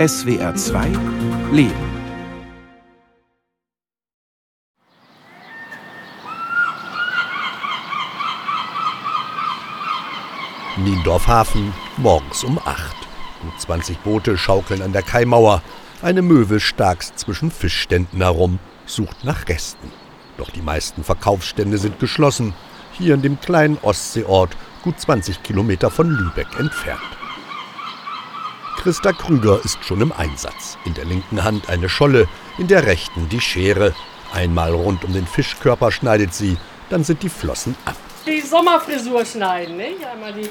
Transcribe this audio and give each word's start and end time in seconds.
SWR 0.00 0.54
2 0.54 0.92
Leben. 1.52 1.74
Niendorf 10.78 11.26
Hafen, 11.26 11.74
morgens 11.98 12.44
um 12.44 12.58
8. 12.58 12.96
Gut 13.42 13.60
20 13.60 13.98
Boote 13.98 14.38
schaukeln 14.38 14.80
an 14.80 14.94
der 14.94 15.02
Kaimauer. 15.02 15.60
Eine 16.00 16.22
Möwe 16.22 16.60
starkst 16.60 17.18
zwischen 17.18 17.50
Fischständen 17.50 18.22
herum, 18.22 18.58
sucht 18.86 19.22
nach 19.24 19.50
Resten. 19.50 19.92
Doch 20.38 20.48
die 20.48 20.62
meisten 20.62 21.04
Verkaufsstände 21.04 21.76
sind 21.76 22.00
geschlossen. 22.00 22.54
Hier 22.92 23.12
in 23.12 23.20
dem 23.20 23.38
kleinen 23.38 23.76
Ostseeort, 23.82 24.56
gut 24.82 24.98
20 24.98 25.42
Kilometer 25.42 25.90
von 25.90 26.08
Lübeck 26.08 26.58
entfernt. 26.58 27.19
Christa 28.76 29.12
Krüger 29.12 29.60
ist 29.64 29.84
schon 29.84 30.00
im 30.00 30.12
Einsatz. 30.12 30.78
In 30.84 30.94
der 30.94 31.04
linken 31.04 31.44
Hand 31.44 31.68
eine 31.68 31.88
Scholle, 31.88 32.28
in 32.58 32.66
der 32.66 32.86
rechten 32.86 33.28
die 33.28 33.40
Schere. 33.40 33.94
Einmal 34.32 34.72
rund 34.72 35.04
um 35.04 35.12
den 35.12 35.26
Fischkörper 35.26 35.90
schneidet 35.90 36.32
sie, 36.32 36.56
dann 36.88 37.04
sind 37.04 37.22
die 37.22 37.28
Flossen 37.28 37.76
ab. 37.84 37.96
Die 38.26 38.40
Sommerfrisur 38.40 39.24
schneiden, 39.24 39.76
nicht? 39.76 40.04
Einmal 40.04 40.32
die 40.32 40.50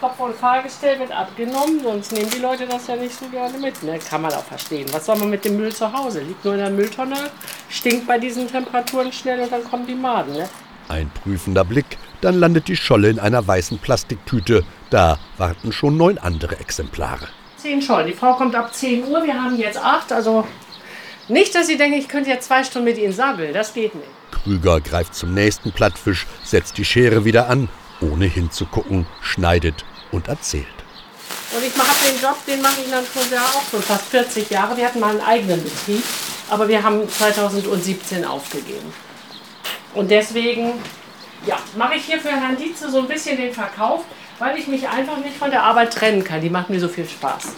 Kopf- 0.00 0.20
und 0.20 0.34
Fahrgestell 0.34 0.98
wird 1.00 1.10
abgenommen, 1.10 1.80
sonst 1.82 2.12
nehmen 2.12 2.30
die 2.30 2.38
Leute 2.38 2.66
das 2.66 2.86
ja 2.86 2.96
nicht 2.96 3.18
so 3.18 3.26
gerne 3.28 3.58
mit. 3.58 3.82
Ne? 3.82 3.98
Kann 3.98 4.22
man 4.22 4.32
auch 4.32 4.44
verstehen. 4.44 4.86
Was 4.92 5.06
soll 5.06 5.16
man 5.16 5.30
mit 5.30 5.44
dem 5.44 5.56
Müll 5.56 5.74
zu 5.74 5.92
Hause? 5.92 6.20
Liegt 6.20 6.44
nur 6.44 6.54
in 6.54 6.60
der 6.60 6.70
Mülltonne, 6.70 7.30
stinkt 7.68 8.06
bei 8.06 8.18
diesen 8.18 8.48
Temperaturen 8.48 9.12
schnell 9.12 9.40
und 9.40 9.50
dann 9.50 9.64
kommen 9.64 9.86
die 9.86 9.94
Maden. 9.94 10.34
Ne? 10.34 10.48
Ein 10.88 11.10
prüfender 11.10 11.64
Blick, 11.64 11.98
dann 12.20 12.38
landet 12.38 12.68
die 12.68 12.76
Scholle 12.76 13.08
in 13.10 13.18
einer 13.18 13.46
weißen 13.46 13.78
Plastiktüte. 13.78 14.64
Da 14.90 15.18
warten 15.36 15.72
schon 15.72 15.96
neun 15.96 16.18
andere 16.18 16.58
Exemplare. 16.58 17.28
Zehn 17.56 17.82
Schollen. 17.82 18.06
Die 18.06 18.12
Frau 18.12 18.34
kommt 18.34 18.54
ab 18.54 18.74
10 18.74 19.04
Uhr, 19.04 19.24
wir 19.24 19.34
haben 19.34 19.58
jetzt 19.58 19.78
acht. 19.78 20.12
Also 20.12 20.46
nicht, 21.28 21.54
dass 21.54 21.66
Sie 21.66 21.76
denken, 21.76 21.98
ich 21.98 22.08
könnte 22.08 22.30
jetzt 22.30 22.46
zwei 22.46 22.64
Stunden 22.64 22.86
mit 22.86 22.98
Ihnen 22.98 23.12
sabbeln. 23.12 23.52
Das 23.52 23.74
geht 23.74 23.94
nicht. 23.94 24.08
Krüger 24.30 24.80
greift 24.80 25.14
zum 25.14 25.34
nächsten 25.34 25.72
Plattfisch, 25.72 26.26
setzt 26.44 26.78
die 26.78 26.84
Schere 26.84 27.24
wieder 27.24 27.48
an, 27.48 27.68
ohne 28.00 28.26
hinzugucken, 28.26 29.06
schneidet 29.20 29.84
und 30.12 30.28
erzählt. 30.28 30.66
Und 31.56 31.64
ich 31.64 31.74
mache 31.76 32.04
den 32.04 32.20
Job, 32.20 32.36
den 32.46 32.62
mache 32.62 32.80
ich 32.84 32.90
dann 32.90 33.04
schon 33.04 33.30
ja 33.32 33.40
auch 33.40 33.62
schon 33.70 33.82
fast 33.82 34.04
40 34.06 34.50
Jahre. 34.50 34.76
Wir 34.76 34.86
hatten 34.86 35.00
mal 35.00 35.10
einen 35.10 35.20
eigenen 35.20 35.62
Betrieb, 35.62 36.02
aber 36.50 36.68
wir 36.68 36.82
haben 36.82 37.08
2017 37.08 38.24
aufgegeben. 38.24 38.92
Und 39.94 40.10
deswegen 40.10 40.74
ja, 41.46 41.56
mache 41.76 41.94
ich 41.94 42.04
hier 42.04 42.20
für 42.20 42.28
Herrn 42.28 42.56
Dietze 42.56 42.90
so 42.90 43.00
ein 43.00 43.08
bisschen 43.08 43.36
den 43.36 43.52
Verkauf, 43.52 44.04
weil 44.38 44.58
ich 44.58 44.66
mich 44.66 44.88
einfach 44.88 45.18
nicht 45.18 45.36
von 45.36 45.50
der 45.50 45.62
Arbeit 45.62 45.94
trennen 45.94 46.24
kann. 46.24 46.40
Die 46.40 46.50
macht 46.50 46.70
mir 46.70 46.80
so 46.80 46.88
viel 46.88 47.08
Spaß. 47.08 47.52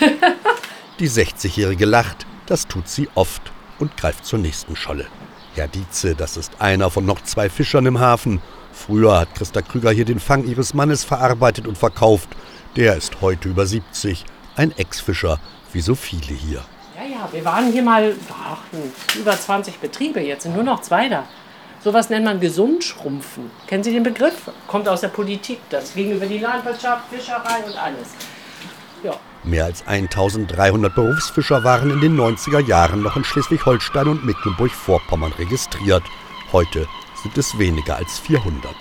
Die 1.00 1.08
60-Jährige 1.08 1.86
lacht, 1.86 2.26
das 2.46 2.68
tut 2.68 2.88
sie 2.88 3.08
oft 3.14 3.52
und 3.78 3.96
greift 3.96 4.24
zur 4.24 4.38
nächsten 4.38 4.76
Scholle. 4.76 5.06
Herr 5.54 5.68
Dietze, 5.68 6.14
das 6.14 6.36
ist 6.36 6.60
einer 6.60 6.90
von 6.90 7.04
noch 7.04 7.22
zwei 7.22 7.48
Fischern 7.48 7.86
im 7.86 8.00
Hafen. 8.00 8.40
Früher 8.72 9.20
hat 9.20 9.34
Christa 9.34 9.62
Krüger 9.62 9.90
hier 9.90 10.04
den 10.04 10.20
Fang 10.20 10.44
ihres 10.44 10.74
Mannes 10.74 11.04
verarbeitet 11.04 11.66
und 11.66 11.78
verkauft. 11.78 12.28
Der 12.76 12.96
ist 12.96 13.20
heute 13.20 13.48
über 13.48 13.66
70, 13.66 14.24
ein 14.56 14.76
Ex-Fischer, 14.76 15.38
wie 15.72 15.80
so 15.80 15.94
viele 15.94 16.34
hier. 16.34 16.64
Ja, 16.96 17.04
ja, 17.04 17.28
wir 17.30 17.44
waren 17.44 17.72
hier 17.72 17.82
mal 17.82 18.14
ach, 18.30 18.58
über 19.16 19.38
20 19.38 19.78
Betriebe, 19.78 20.20
jetzt 20.20 20.42
sind 20.42 20.54
nur 20.54 20.64
noch 20.64 20.80
zwei 20.80 21.08
da. 21.08 21.24
Sowas 21.84 22.08
nennt 22.08 22.24
man 22.24 22.40
gesund 22.40 22.82
schrumpfen. 22.82 23.50
Kennen 23.66 23.84
Sie 23.84 23.92
den 23.92 24.04
Begriff? 24.04 24.50
Kommt 24.66 24.88
aus 24.88 25.02
der 25.02 25.08
Politik, 25.08 25.58
das 25.68 25.92
gegenüber 25.92 26.24
die 26.24 26.38
Landwirtschaft, 26.38 27.10
Fischerei 27.10 27.62
und 27.66 27.76
alles. 27.76 28.08
Ja. 29.02 29.12
Mehr 29.42 29.66
als 29.66 29.86
1300 29.86 30.94
Berufsfischer 30.94 31.62
waren 31.62 31.90
in 31.90 32.00
den 32.00 32.18
90er 32.18 32.60
Jahren 32.60 33.02
noch 33.02 33.16
in 33.16 33.24
Schleswig-Holstein 33.24 34.08
und 34.08 34.24
Mecklenburg-Vorpommern 34.24 35.32
registriert. 35.32 36.04
Heute 36.52 36.86
sind 37.22 37.36
es 37.36 37.58
weniger 37.58 37.96
als 37.96 38.18
400. 38.18 38.74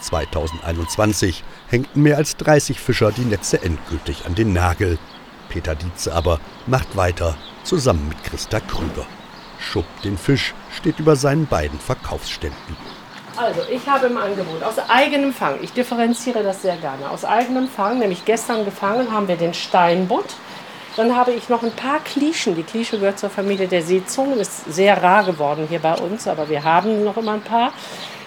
2021 0.00 1.44
hängten 1.68 2.02
mehr 2.02 2.18
als 2.18 2.36
30 2.36 2.78
Fischer 2.78 3.10
die 3.10 3.24
Netze 3.24 3.62
endgültig 3.62 4.26
an 4.26 4.34
den 4.34 4.52
Nagel. 4.52 4.98
Peter 5.48 5.74
Dietze 5.74 6.12
aber 6.12 6.40
macht 6.66 6.94
weiter, 6.94 7.38
zusammen 7.62 8.06
mit 8.06 8.22
Christa 8.22 8.60
Krüger. 8.60 9.06
Schupp 9.58 9.86
den 10.02 10.18
Fisch 10.18 10.54
steht 10.72 10.98
über 10.98 11.16
seinen 11.16 11.46
beiden 11.46 11.78
Verkaufsständen. 11.78 12.76
Also, 13.36 13.62
ich 13.68 13.88
habe 13.88 14.06
im 14.06 14.16
Angebot 14.16 14.62
aus 14.62 14.78
eigenem 14.88 15.32
Fang, 15.32 15.58
ich 15.60 15.72
differenziere 15.72 16.44
das 16.44 16.62
sehr 16.62 16.76
gerne, 16.76 17.10
aus 17.10 17.24
eigenem 17.24 17.68
Fang, 17.68 17.98
nämlich 17.98 18.24
gestern 18.24 18.64
gefangen 18.64 19.10
haben 19.12 19.26
wir 19.26 19.36
den 19.36 19.54
Steinbutt. 19.54 20.36
Dann 20.96 21.16
habe 21.16 21.32
ich 21.32 21.48
noch 21.48 21.64
ein 21.64 21.72
paar 21.72 21.98
Klischen. 21.98 22.54
Die 22.54 22.62
Klische 22.62 22.98
gehört 22.98 23.18
zur 23.18 23.30
Familie 23.30 23.66
der 23.66 23.82
Seezungen, 23.82 24.38
ist 24.38 24.72
sehr 24.72 25.02
rar 25.02 25.24
geworden 25.24 25.66
hier 25.68 25.80
bei 25.80 25.94
uns, 25.94 26.28
aber 26.28 26.48
wir 26.48 26.62
haben 26.62 27.02
noch 27.02 27.16
immer 27.16 27.32
ein 27.32 27.42
paar. 27.42 27.72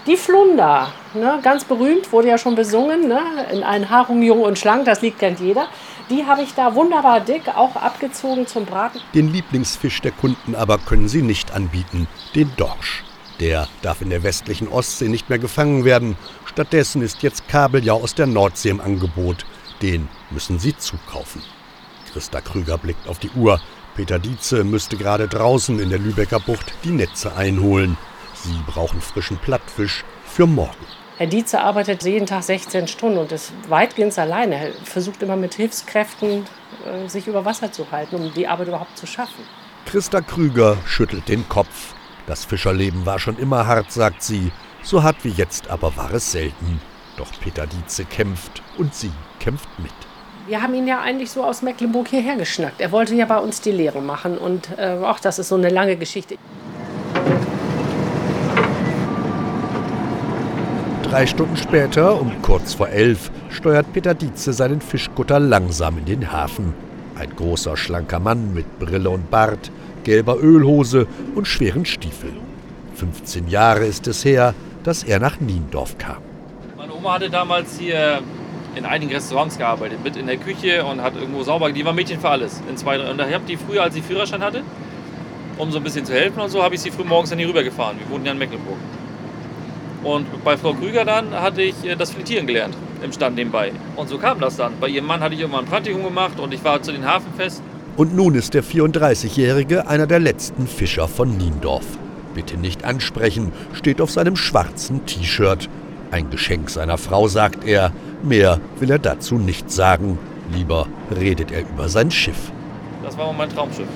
Die 0.06 0.18
Flunder, 0.18 0.90
ne, 1.14 1.40
ganz 1.42 1.64
berühmt, 1.64 2.12
wurde 2.12 2.28
ja 2.28 2.38
schon 2.38 2.56
besungen, 2.56 3.08
ne, 3.08 3.22
in 3.52 3.64
einen 3.64 3.90
Harung 3.90 4.22
jung 4.22 4.42
und 4.42 4.60
schlank, 4.60 4.86
das 4.86 5.02
liegt 5.02 5.20
kennt 5.20 5.40
jeder. 5.40 5.68
Die 6.10 6.26
habe 6.26 6.42
ich 6.42 6.54
da 6.54 6.74
wunderbar 6.74 7.20
dick, 7.20 7.50
auch 7.50 7.76
abgezogen 7.76 8.48
zum 8.48 8.66
Braten. 8.66 9.02
Den 9.14 9.32
Lieblingsfisch 9.32 10.02
der 10.02 10.12
Kunden 10.14 10.56
aber 10.56 10.78
können 10.78 11.10
sie 11.10 11.22
nicht 11.22 11.52
anbieten, 11.52 12.08
den 12.34 12.50
Dorsch. 12.56 13.04
Der 13.40 13.68
darf 13.82 14.02
in 14.02 14.10
der 14.10 14.24
westlichen 14.24 14.68
Ostsee 14.68 15.10
nicht 15.10 15.30
mehr 15.30 15.38
gefangen 15.38 15.84
werden. 15.86 16.18
Stattdessen 16.46 17.02
ist 17.02 17.22
jetzt 17.24 17.48
Kabeljau 17.50 18.02
aus 18.02 18.16
der 18.16 18.26
Nordsee 18.26 18.70
im 18.70 18.82
Angebot. 18.82 19.46
Den 19.82 20.08
müssen 20.32 20.60
sie 20.60 20.76
zukaufen. 20.78 21.44
Christa 22.12 22.42
Krüger 22.42 22.78
blickt 22.78 23.08
auf 23.08 23.20
die 23.20 23.30
Uhr. 23.32 23.60
Peter 23.96 24.18
Dietze 24.18 24.64
müsste 24.64 24.96
gerade 24.96 25.28
draußen 25.28 25.80
in 25.80 25.90
der 25.90 26.00
Lübecker 26.00 26.40
Bucht 26.40 26.74
die 26.84 26.92
Netze 26.92 27.36
einholen. 27.36 27.98
Sie 28.34 28.58
brauchen 28.66 29.02
frischen 29.02 29.38
Plattfisch 29.38 30.04
für 30.26 30.48
morgen. 30.48 30.86
Herr 31.18 31.26
Dietze 31.26 31.60
arbeitet 31.60 32.04
jeden 32.04 32.28
Tag 32.28 32.44
16 32.44 32.88
Stunden 32.88 33.18
und 33.18 33.32
ist 33.32 33.52
weitgehend 33.68 34.18
alleine. 34.20 34.68
Er 34.68 34.74
versucht 34.84 35.24
immer 35.24 35.36
mit 35.36 35.56
Hilfskräften 35.56 36.46
äh, 36.86 37.10
sich 37.10 37.26
über 37.26 37.44
Wasser 37.44 37.72
zu 37.72 37.92
halten, 37.92 38.18
um 38.18 38.32
die 38.36 38.48
Arbeit 38.48 38.68
überhaupt 38.68 38.96
zu 38.96 39.08
schaffen. 39.08 39.44
Christa 39.88 40.22
Krüger 40.22 40.78
schüttelt 40.86 41.28
den 41.28 41.50
Kopf. 41.50 41.96
Das 42.28 42.46
Fischerleben 42.46 43.08
war 43.08 43.18
schon 43.18 43.40
immer 43.40 43.66
hart, 43.66 43.92
sagt 43.92 44.22
sie. 44.22 44.52
So 44.84 45.02
hart 45.02 45.16
wie 45.24 45.30
jetzt 45.30 45.72
aber 45.72 45.98
war 45.98 46.14
es 46.14 46.32
selten. 46.32 46.80
Doch 47.18 47.32
Peter 47.42 47.66
Dietze 47.66 48.06
kämpft 48.06 48.62
und 48.78 48.94
sie 48.94 49.12
kämpft 49.40 49.70
mit. 49.80 49.92
Wir 50.46 50.62
haben 50.62 50.76
ihn 50.76 50.88
ja 50.88 51.02
eigentlich 51.02 51.32
so 51.32 51.44
aus 51.44 51.64
Mecklenburg 51.64 52.10
hierher 52.10 52.36
geschnackt. 52.36 52.80
Er 52.80 52.92
wollte 52.92 53.16
ja 53.16 53.26
bei 53.26 53.40
uns 53.40 53.60
die 53.60 53.72
Lehre 53.72 54.02
machen 54.04 54.38
und 54.38 54.70
äh, 54.78 55.00
auch 55.02 55.20
das 55.20 55.40
ist 55.40 55.48
so 55.50 55.56
eine 55.56 55.70
lange 55.70 55.96
Geschichte. 55.96 56.38
Drei 61.18 61.26
Stunden 61.26 61.58
später, 61.58 62.22
um 62.22 62.44
kurz 62.44 62.76
vor 62.76 62.90
elf, 62.90 63.32
steuert 63.50 63.92
Peter 63.92 64.14
Dietze 64.14 64.54
seinen 64.54 64.80
Fischkutter 64.80 65.40
langsam 65.40 65.98
in 65.98 66.06
den 66.06 66.32
Hafen. 66.32 66.76
Ein 67.16 67.36
großer, 67.36 67.76
schlanker 67.76 68.20
Mann 68.20 68.54
mit 68.54 68.78
Brille 68.78 69.10
und 69.10 69.32
Bart, 69.32 69.72
gelber 70.04 70.38
Ölhose 70.40 71.08
und 71.34 71.48
schweren 71.48 71.86
Stiefeln. 71.86 72.38
15 72.98 73.48
Jahre 73.48 73.88
ist 73.88 74.06
es 74.06 74.24
her, 74.26 74.54
dass 74.84 75.02
er 75.02 75.20
nach 75.20 75.40
Niendorf 75.40 75.98
kam. 75.98 76.18
Meine 76.78 76.94
Oma 76.94 77.14
hatte 77.14 77.32
damals 77.32 77.80
hier 77.80 78.22
in 78.76 78.86
einigen 78.86 79.12
Restaurants 79.12 79.58
gearbeitet, 79.58 80.04
mit 80.04 80.18
in 80.18 80.28
der 80.28 80.38
Küche 80.38 80.86
und 80.86 81.02
hat 81.02 81.16
irgendwo 81.16 81.42
sauber. 81.42 81.72
Die 81.72 81.84
war 81.84 81.94
Mädchen 81.94 82.20
für 82.20 82.30
alles. 82.30 82.62
In 82.70 82.78
zwei, 82.78 83.00
und 83.00 83.20
ich 83.20 83.34
habe 83.34 83.46
die 83.48 83.58
früher, 83.58 83.82
als 83.82 83.96
ich 83.96 84.04
Führerschein 84.04 84.44
hatte, 84.44 84.62
um 85.58 85.72
so 85.72 85.80
ein 85.80 85.84
bisschen 85.84 86.06
zu 86.06 86.14
helfen 86.14 86.40
und 86.40 86.50
so, 86.52 86.62
habe 86.62 86.76
ich 86.76 86.82
sie 86.82 86.92
früh 86.92 87.04
morgens 87.04 87.32
dann 87.32 87.40
hier 87.40 87.48
rübergefahren. 87.48 87.98
Wir 87.98 88.08
wohnten 88.08 88.28
ja 88.28 88.34
in 88.34 88.38
Mecklenburg. 88.38 88.78
Und 90.04 90.26
bei 90.44 90.58
Frau 90.58 90.74
Krüger 90.74 91.06
dann 91.06 91.32
hatte 91.32 91.62
ich 91.62 91.84
äh, 91.86 91.96
das 91.96 92.12
Filetieren 92.12 92.48
gelernt, 92.48 92.76
im 93.04 93.12
Stand 93.12 93.36
nebenbei. 93.36 93.72
Und 93.96 94.10
so 94.10 94.18
kam 94.18 94.40
das 94.40 94.58
dann. 94.58 94.74
Bei 94.80 94.88
ihrem 94.88 95.06
Mann 95.06 95.22
hatte 95.22 95.36
ich 95.36 95.42
irgendwann 95.42 95.66
ein 95.66 95.70
Praktikum 95.70 96.04
gemacht 96.04 96.40
und 96.40 96.54
ich 96.54 96.64
war 96.64 96.82
zu 96.82 96.92
den 96.92 97.06
Hafenfesten. 97.06 97.66
Und 97.96 98.16
nun 98.16 98.36
ist 98.36 98.54
der 98.54 98.64
34-Jährige 98.64 99.88
einer 99.88 100.06
der 100.06 100.20
letzten 100.20 100.68
Fischer 100.68 101.08
von 101.08 101.36
Niendorf. 101.36 101.86
Bitte 102.36 102.56
nicht 102.58 102.86
ansprechen, 102.86 103.52
steht 103.74 104.02
auf 104.02 104.12
seinem 104.12 104.36
schwarzen 104.36 105.06
T-Shirt. 105.08 105.68
Ein 106.12 106.30
Geschenk 106.30 106.70
seiner 106.70 107.00
Frau, 107.00 107.28
sagt 107.28 107.66
er. 107.66 107.92
Mehr 108.24 108.60
will 108.80 108.92
er 108.92 109.00
dazu 109.00 109.36
nicht 109.36 109.72
sagen. 109.72 110.20
Lieber 110.54 110.88
redet 111.20 111.52
er 111.52 111.62
über 111.62 111.90
sein 111.90 112.12
Schiff. 112.12 112.52
Das 113.04 113.18
war 113.18 113.34
mein 113.34 113.50
Traumschiff. 113.50 113.88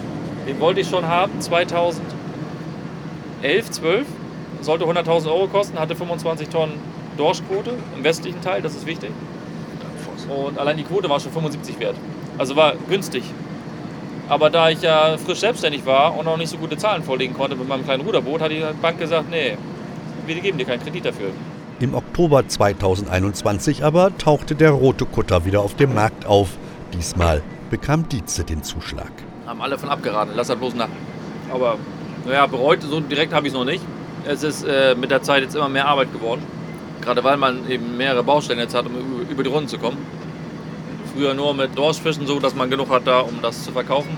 Den 0.47 0.59
wollte 0.59 0.81
ich 0.81 0.89
schon 0.89 1.07
haben, 1.07 1.39
2011, 1.39 2.01
12. 3.69 4.05
Sollte 4.59 4.85
100.000 4.85 5.27
Euro 5.27 5.47
kosten, 5.47 5.79
hatte 5.79 5.95
25 5.95 6.49
Tonnen 6.49 6.73
Dorschquote 7.17 7.71
im 7.95 8.03
westlichen 8.03 8.41
Teil, 8.41 8.61
das 8.61 8.75
ist 8.75 8.85
wichtig. 8.85 9.11
Und 10.29 10.57
allein 10.57 10.77
die 10.77 10.83
Quote 10.83 11.09
war 11.09 11.19
schon 11.19 11.31
75 11.31 11.79
wert. 11.79 11.95
Also 12.37 12.55
war 12.55 12.73
günstig. 12.89 13.23
Aber 14.29 14.49
da 14.49 14.69
ich 14.69 14.81
ja 14.81 15.17
frisch 15.17 15.39
selbstständig 15.39 15.85
war 15.85 16.17
und 16.17 16.27
auch 16.27 16.37
nicht 16.37 16.49
so 16.49 16.57
gute 16.57 16.77
Zahlen 16.77 17.03
vorlegen 17.03 17.33
konnte 17.33 17.55
mit 17.55 17.67
meinem 17.67 17.83
kleinen 17.83 18.03
Ruderboot, 18.03 18.41
hat 18.41 18.51
die 18.51 18.63
Bank 18.81 18.97
gesagt, 18.97 19.29
nee, 19.29 19.57
wir 20.25 20.35
geben 20.39 20.57
dir 20.57 20.65
keinen 20.65 20.81
Kredit 20.81 21.05
dafür. 21.05 21.31
Im 21.79 21.95
Oktober 21.95 22.47
2021 22.47 23.83
aber 23.83 24.15
tauchte 24.17 24.55
der 24.55 24.71
rote 24.71 25.05
Kutter 25.05 25.45
wieder 25.45 25.61
auf 25.61 25.75
dem 25.75 25.93
Markt 25.93 26.25
auf. 26.25 26.49
Diesmal 26.93 27.41
bekam 27.69 28.07
Dietze 28.07 28.43
den 28.43 28.63
Zuschlag. 28.63 29.11
Haben 29.45 29.61
alle 29.61 29.77
von 29.77 29.89
abgeraten, 29.89 30.33
lass 30.35 30.47
das 30.47 30.57
bloß 30.57 30.75
nach. 30.75 30.89
Aber 31.51 31.77
naja, 32.25 32.45
bereut, 32.45 32.83
so 32.83 32.99
direkt 32.99 33.33
habe 33.33 33.47
ich 33.47 33.53
es 33.53 33.57
noch 33.57 33.65
nicht. 33.65 33.83
Es 34.25 34.43
ist 34.43 34.63
äh, 34.63 34.95
mit 34.95 35.11
der 35.11 35.21
Zeit 35.23 35.43
jetzt 35.43 35.55
immer 35.55 35.69
mehr 35.69 35.87
Arbeit 35.87 36.11
geworden. 36.13 36.41
Gerade 37.01 37.23
weil 37.23 37.37
man 37.37 37.69
eben 37.69 37.97
mehrere 37.97 38.23
Baustellen 38.23 38.59
jetzt 38.59 38.75
hat, 38.75 38.85
um 38.85 39.25
über 39.29 39.43
die 39.43 39.49
Runden 39.49 39.67
zu 39.67 39.79
kommen. 39.79 39.97
Früher 41.13 41.33
nur 41.33 41.53
mit 41.53 41.77
Dorschfischen 41.77 42.27
so, 42.27 42.39
dass 42.39 42.55
man 42.55 42.69
genug 42.69 42.89
hat 42.89 43.07
da, 43.07 43.21
um 43.21 43.41
das 43.41 43.63
zu 43.63 43.71
verkaufen. 43.71 44.17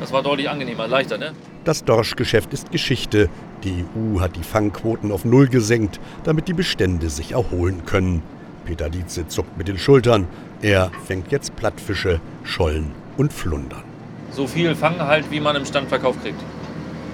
Das 0.00 0.12
war 0.12 0.22
deutlich 0.22 0.48
angenehmer, 0.48 0.86
leichter, 0.86 1.18
ne? 1.18 1.32
Das 1.64 1.84
Dorschgeschäft 1.84 2.52
ist 2.52 2.72
Geschichte. 2.72 3.28
Die 3.62 3.84
EU 3.96 4.20
hat 4.20 4.34
die 4.36 4.42
Fangquoten 4.42 5.12
auf 5.12 5.24
Null 5.24 5.48
gesenkt, 5.48 6.00
damit 6.24 6.48
die 6.48 6.54
Bestände 6.54 7.08
sich 7.08 7.32
erholen 7.32 7.84
können. 7.86 8.22
Peter 8.64 8.90
Dietze 8.90 9.28
zuckt 9.28 9.56
mit 9.56 9.68
den 9.68 9.78
Schultern. 9.78 10.26
Er 10.60 10.90
fängt 11.06 11.30
jetzt 11.30 11.54
Plattfische, 11.56 12.20
Schollen 12.44 12.90
und 13.16 13.32
Flundern. 13.32 13.84
So 14.30 14.46
viel 14.46 14.74
fangen 14.74 15.02
halt, 15.02 15.30
wie 15.30 15.40
man 15.40 15.56
im 15.56 15.64
Standverkauf 15.64 16.20
kriegt. 16.22 16.40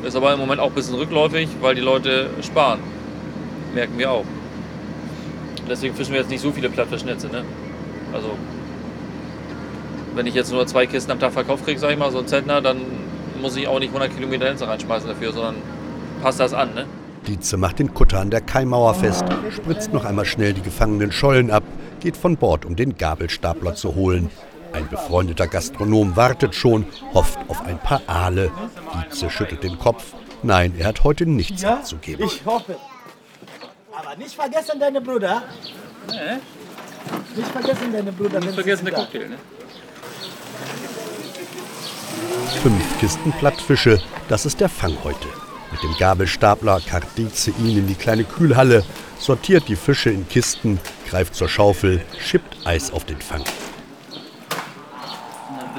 Ist 0.03 0.17
aber 0.17 0.33
im 0.33 0.39
Moment 0.39 0.61
auch 0.61 0.69
ein 0.69 0.75
bisschen 0.75 0.95
rückläufig, 0.95 1.49
weil 1.61 1.75
die 1.75 1.81
Leute 1.81 2.31
sparen. 2.43 2.81
Merken 3.75 3.99
wir 3.99 4.11
auch. 4.11 4.25
Deswegen 5.69 5.95
fischen 5.95 6.13
wir 6.13 6.21
jetzt 6.21 6.31
nicht 6.31 6.41
so 6.41 6.53
viele 6.53 6.71
Plattfischnetze. 6.71 7.27
Ne? 7.29 7.45
Also, 8.13 8.31
wenn 10.15 10.27
ich 10.27 10.35
jetzt 10.35 10.53
nur 10.53 10.67
zwei 10.67 10.87
Kisten 10.87 11.13
am 11.13 11.21
Tag 11.21 11.33
verkauft 11.33 11.65
kriege, 11.65 11.79
sag 11.79 11.91
ich 11.91 11.99
mal, 11.99 12.11
so 12.11 12.19
ein 12.19 12.27
Zentner, 12.27 12.61
dann 12.61 12.79
muss 13.41 13.57
ich 13.57 13.69
auch 13.69 13.79
nicht 13.79 13.91
100 13.91 14.15
Kilometer 14.15 14.51
Netze 14.51 14.67
reinschmeißen 14.67 15.09
dafür, 15.09 15.33
sondern 15.33 15.57
passt 16.23 16.41
das 16.41 16.55
an. 16.55 16.75
Ne? 16.75 16.87
Dietze 17.27 17.57
macht 17.57 17.79
den 17.79 17.93
Kutter 17.93 18.21
an 18.21 18.31
der 18.31 18.41
Kaimauer 18.41 18.95
fest, 18.95 19.25
spritzt 19.55 19.93
noch 19.93 20.05
einmal 20.05 20.25
schnell 20.25 20.55
die 20.55 20.63
gefangenen 20.63 21.13
Schollen 21.13 21.51
ab, 21.51 21.63
geht 22.01 22.17
von 22.17 22.37
Bord, 22.37 22.65
um 22.65 22.75
den 22.75 22.97
Gabelstapler 22.97 23.75
zu 23.75 23.95
holen. 23.95 24.31
Ein 24.73 24.89
befreundeter 24.89 25.47
Gastronom 25.47 26.17
wartet 26.17 26.55
schon, 26.55 26.87
hofft 27.15 27.39
auf 27.49 27.63
ein 27.63 27.79
paar 27.79 28.03
Aale. 28.07 28.51
Dietze 28.95 29.31
schüttelt 29.31 29.63
den 29.63 29.79
Kopf. 29.79 30.13
Nein, 30.43 30.75
er 30.79 30.87
hat 30.89 31.05
heute 31.05 31.27
nichts 31.27 31.63
Ja, 31.63 31.75
abzugeben. 31.75 32.25
ich 32.27 32.45
hoffe. 32.45 32.77
Aber 33.93 34.17
nicht 34.17 34.35
vergessen 34.35 34.79
deine 34.79 35.01
Brüder. 35.01 35.43
Nee, 36.09 36.39
Nicht 37.37 37.49
vergessen 37.51 37.93
deine 37.93 38.13
Brüder. 38.13 38.41
nicht 38.41 38.55
vergessen 38.55 38.85
der 38.85 38.95
Cocktail. 38.95 39.29
Ne? 39.31 39.37
Fünf 42.63 42.99
Kisten 43.01 43.33
Plattfische, 43.33 44.01
das 44.29 44.47
ist 44.47 44.61
der 44.61 44.69
Fang 44.69 44.97
heute. 45.05 45.27
Mit 45.71 45.83
dem 45.83 45.95
Gabelstapler 45.99 46.81
karrt 46.81 47.07
Dietze 47.17 47.51
ihn 47.59 47.77
in 47.79 47.87
die 47.87 47.95
kleine 47.95 48.25
Kühlhalle, 48.25 48.85
sortiert 49.19 49.69
die 49.69 49.77
Fische 49.77 50.11
in 50.11 50.29
Kisten, 50.29 50.81
greift 51.09 51.35
zur 51.35 51.49
Schaufel, 51.49 52.01
schippt 52.19 52.57
Eis 52.67 52.91
auf 52.93 53.05
den 53.05 53.21
Fang. 53.21 53.43
Ein 53.43 53.47
bisschen 53.49 53.57
mehr 54.15 54.17
Flunder 55.37 55.47
sein 55.49 55.59
können. 55.59 55.71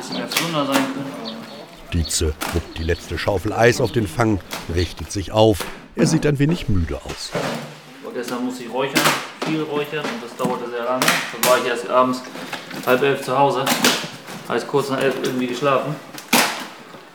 Dietze 1.94 2.34
wuppt 2.54 2.78
die 2.78 2.84
letzte 2.84 3.18
Schaufel 3.18 3.54
Eis 3.54 3.82
auf 3.82 3.92
den 3.92 4.08
Fang, 4.08 4.40
richtet 4.74 5.12
sich 5.12 5.32
auf. 5.32 5.66
Er 5.96 6.06
sieht 6.08 6.26
ein 6.26 6.40
wenig 6.40 6.70
müde 6.70 7.00
aus. 7.04 7.32
Gestern 8.14 8.44
musste 8.44 8.64
ich 8.64 8.74
räuchern, 8.74 9.02
viel 9.46 9.62
räuchern 9.62 10.04
und 10.04 10.22
das 10.22 10.36
dauerte 10.36 10.70
sehr 10.70 10.84
lange. 10.84 11.00
Dann 11.00 11.50
war 11.50 11.58
ich 11.58 11.66
erst 11.66 11.90
abends 11.90 12.22
halb 12.86 13.02
elf 13.02 13.22
zu 13.22 13.38
Hause, 13.38 13.64
heißt 14.50 14.68
kurz 14.68 14.90
nach 14.90 15.00
elf 15.00 15.16
irgendwie 15.24 15.48
geschlafen 15.48 15.96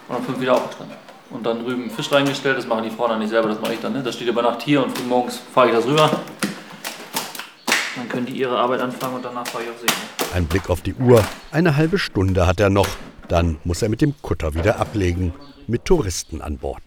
und 0.09 0.17
um 0.17 0.25
fünf 0.25 0.41
wieder 0.41 0.55
aufgestanden. 0.55 0.97
Und 1.29 1.45
dann 1.45 1.63
drüben 1.63 1.91
Fisch 1.91 2.11
reingestellt, 2.11 2.57
das 2.57 2.67
machen 2.67 2.85
die 2.85 2.91
Frauen 2.91 3.11
dann 3.11 3.19
nicht 3.19 3.29
selber, 3.29 3.49
das 3.49 3.61
mache 3.61 3.75
ich 3.75 3.81
dann. 3.81 3.93
Ne? 3.93 4.03
Das 4.03 4.15
steht 4.15 4.29
über 4.29 4.41
Nacht 4.41 4.63
hier 4.63 4.83
und 4.83 4.97
früh 4.97 5.05
morgens 5.05 5.41
fahre 5.53 5.69
ich 5.69 5.75
das 5.75 5.85
rüber. 5.85 6.11
Können 8.15 8.27
die 8.27 8.35
ihre 8.35 8.57
Arbeit 8.57 8.81
anfangen 8.81 9.17
und 9.17 9.25
danach 9.25 9.45
fahre 9.45 9.65
ich 9.65 9.71
auf 9.71 9.81
See. 9.81 9.87
Ne? 9.87 10.35
Ein 10.37 10.47
Blick 10.47 10.71
auf 10.71 10.83
die 10.83 10.95
Uhr. 10.95 11.25
Eine 11.51 11.77
halbe 11.77 11.99
Stunde 11.99 12.47
hat 12.47 12.61
er 12.61 12.71
noch. 12.71 12.87
Dann 13.27 13.57
muss 13.65 13.83
er 13.83 13.89
mit 13.89 14.01
dem 14.03 14.15
Kutter 14.23 14.55
wieder 14.55 14.79
ablegen. 14.79 15.35
Mit 15.67 15.85
Touristen 15.85 16.41
an 16.41 16.57
Bord. 16.59 16.83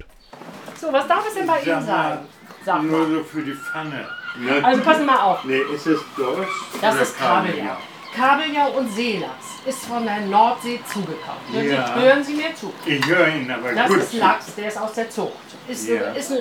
So, 0.80 0.88
was 0.94 1.06
darf 1.06 1.28
es 1.28 1.34
denn 1.34 1.46
bei 1.46 1.60
Ihnen 1.62 1.86
sein? 1.86 2.20
Sag 2.64 2.82
Nur 2.84 3.00
mal. 3.08 3.12
so 3.18 3.24
für 3.26 3.42
die 3.42 3.54
Pfanne. 3.56 4.06
Ne? 4.40 4.64
Also 4.64 4.82
passen 4.84 5.00
wir 5.02 5.06
mal 5.14 5.20
auf. 5.20 5.44
Nee, 5.44 5.60
ist 5.76 5.86
es 5.88 6.00
Dorsch? 6.16 6.48
Das 6.80 6.94
oder 6.94 7.02
ist 7.04 7.18
Kabeljau. 7.18 7.78
Kabeljau 8.16 8.70
und 8.78 8.90
Seelachs 8.94 9.46
ist 9.66 9.84
von 9.86 10.06
der 10.06 10.22
Nordsee 10.22 10.80
zugekauft. 10.92 11.42
Hören, 11.52 11.68
Ja. 11.70 11.88
Sie, 11.88 12.02
hören 12.02 12.24
Sie 12.24 12.34
mir 12.36 12.56
zu. 12.56 12.72
Ich 12.86 13.06
höre 13.06 13.28
ihn, 13.36 13.52
aber 13.52 13.74
Das 13.74 13.88
gut. 13.90 13.98
ist 13.98 14.14
Lachs, 14.14 14.56
der 14.56 14.68
ist 14.70 14.78
aus 14.78 14.94
der 14.94 15.10
Zucht. 15.10 15.34
Ist, 15.68 15.90
Ja. 15.90 16.12
ist 16.12 16.32
ein, 16.32 16.40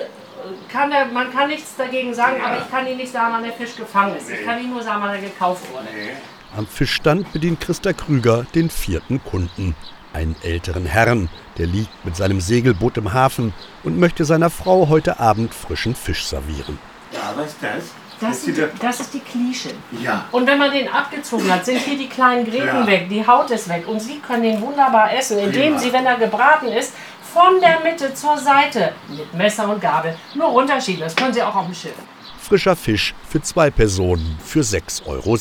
kann 0.71 0.89
der, 0.89 1.05
man 1.07 1.31
kann 1.33 1.49
nichts 1.49 1.75
dagegen 1.75 2.13
sagen, 2.13 2.37
Ja. 2.39 2.47
aber 2.47 2.57
ich 2.61 2.69
kann 2.71 2.85
Ihnen 2.87 2.97
nicht 2.97 3.11
sagen, 3.11 3.33
wann 3.33 3.43
der 3.43 3.53
Fisch 3.53 3.75
gefangen 3.75 4.15
ist. 4.17 4.29
Ich 4.29 4.39
Nee. 4.39 4.45
kann 4.45 4.59
Ihnen 4.59 4.71
nur 4.71 4.83
sagen, 4.83 5.01
wann 5.01 5.15
er 5.15 5.21
gekauft 5.21 5.63
wurde. 5.71 5.85
Nee. 5.93 6.11
Am 6.57 6.65
Fischstand 6.67 7.31
bedient 7.33 7.59
Christa 7.59 7.93
Krüger 7.93 8.45
den 8.55 8.69
vierten 8.69 9.23
Kunden. 9.23 9.75
Einen 10.13 10.35
älteren 10.41 10.85
Herrn, 10.85 11.29
der 11.57 11.67
liegt 11.67 12.05
mit 12.05 12.15
seinem 12.15 12.39
Segelboot 12.41 12.97
im 12.97 13.13
Hafen 13.13 13.53
und 13.83 13.99
möchte 13.99 14.25
seiner 14.25 14.49
Frau 14.49 14.87
heute 14.89 15.19
Abend 15.19 15.53
frischen 15.53 15.93
Fisch 15.95 16.25
servieren. 16.25 16.79
Ja, 17.11 17.33
was 17.35 17.47
ist 17.47 17.57
das? 17.61 17.83
Das, 18.19 18.37
Ist 18.37 18.45
sind, 18.45 18.57
die 18.57 18.79
das 18.81 18.99
ist 18.99 19.13
die 19.13 19.19
Klische. 19.19 19.69
Ja. 20.01 20.25
Und 20.31 20.47
wenn 20.47 20.57
man 20.57 20.71
den 20.71 20.87
abgezogen 20.91 21.53
hat, 21.53 21.63
sind 21.65 21.77
hier 21.77 21.99
die 21.99 22.09
kleinen 22.09 22.45
Gräten 22.49 22.65
Ja. 22.65 22.87
weg, 22.87 23.09
die 23.09 23.27
Haut 23.27 23.51
ist 23.51 23.69
weg. 23.69 23.87
Und 23.87 23.99
Sie 23.99 24.17
können 24.17 24.41
den 24.41 24.59
wunderbar 24.59 25.13
essen, 25.13 25.37
indem 25.37 25.75
Prima. 25.75 25.77
Sie, 25.77 25.93
wenn 25.93 26.05
er 26.07 26.15
gebraten 26.17 26.65
ist, 26.69 26.93
von 27.33 27.59
der 27.59 27.79
Mitte 27.81 28.13
zur 28.13 28.37
Seite 28.37 28.93
mit 29.09 29.33
Messer 29.33 29.69
und 29.69 29.81
Gabel 29.81 30.15
nur 30.35 30.47
runterschieben. 30.47 31.01
Das 31.01 31.15
können 31.15 31.33
Sie 31.33 31.41
auch 31.41 31.55
auf 31.55 31.65
dem 31.65 31.75
Schiff. 31.75 31.95
Frischer 32.39 32.75
Fisch 32.75 33.13
für 33.27 33.41
zwei 33.41 33.69
Personen 33.69 34.37
für 34.43 34.61
6,60 34.61 35.05
Euro. 35.07 35.37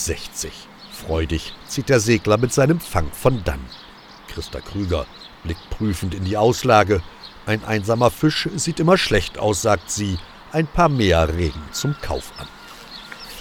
Freudig 0.93 1.53
zieht 1.69 1.89
der 1.89 2.01
Segler 2.01 2.39
mit 2.39 2.53
seinem 2.53 2.81
Fang 2.81 3.11
von 3.13 3.43
dann. 3.45 3.61
Christa 4.29 4.61
Krüger 4.61 5.07
blickt 5.45 5.71
prüfend 5.71 6.15
in 6.15 6.25
die 6.25 6.37
Auslage. 6.37 7.03
Ein 7.47 7.65
einsamer 7.65 8.11
Fisch 8.11 8.49
sieht 8.57 8.81
immer 8.81 8.99
schlecht 8.99 9.39
aus, 9.39 9.63
sagt 9.63 9.91
sie. 9.91 10.19
Ein 10.53 10.67
paar 10.67 10.89
mehr 10.89 11.29
regen 11.37 11.63
zum 11.73 11.95
Kauf 12.01 12.33
an. 12.39 12.49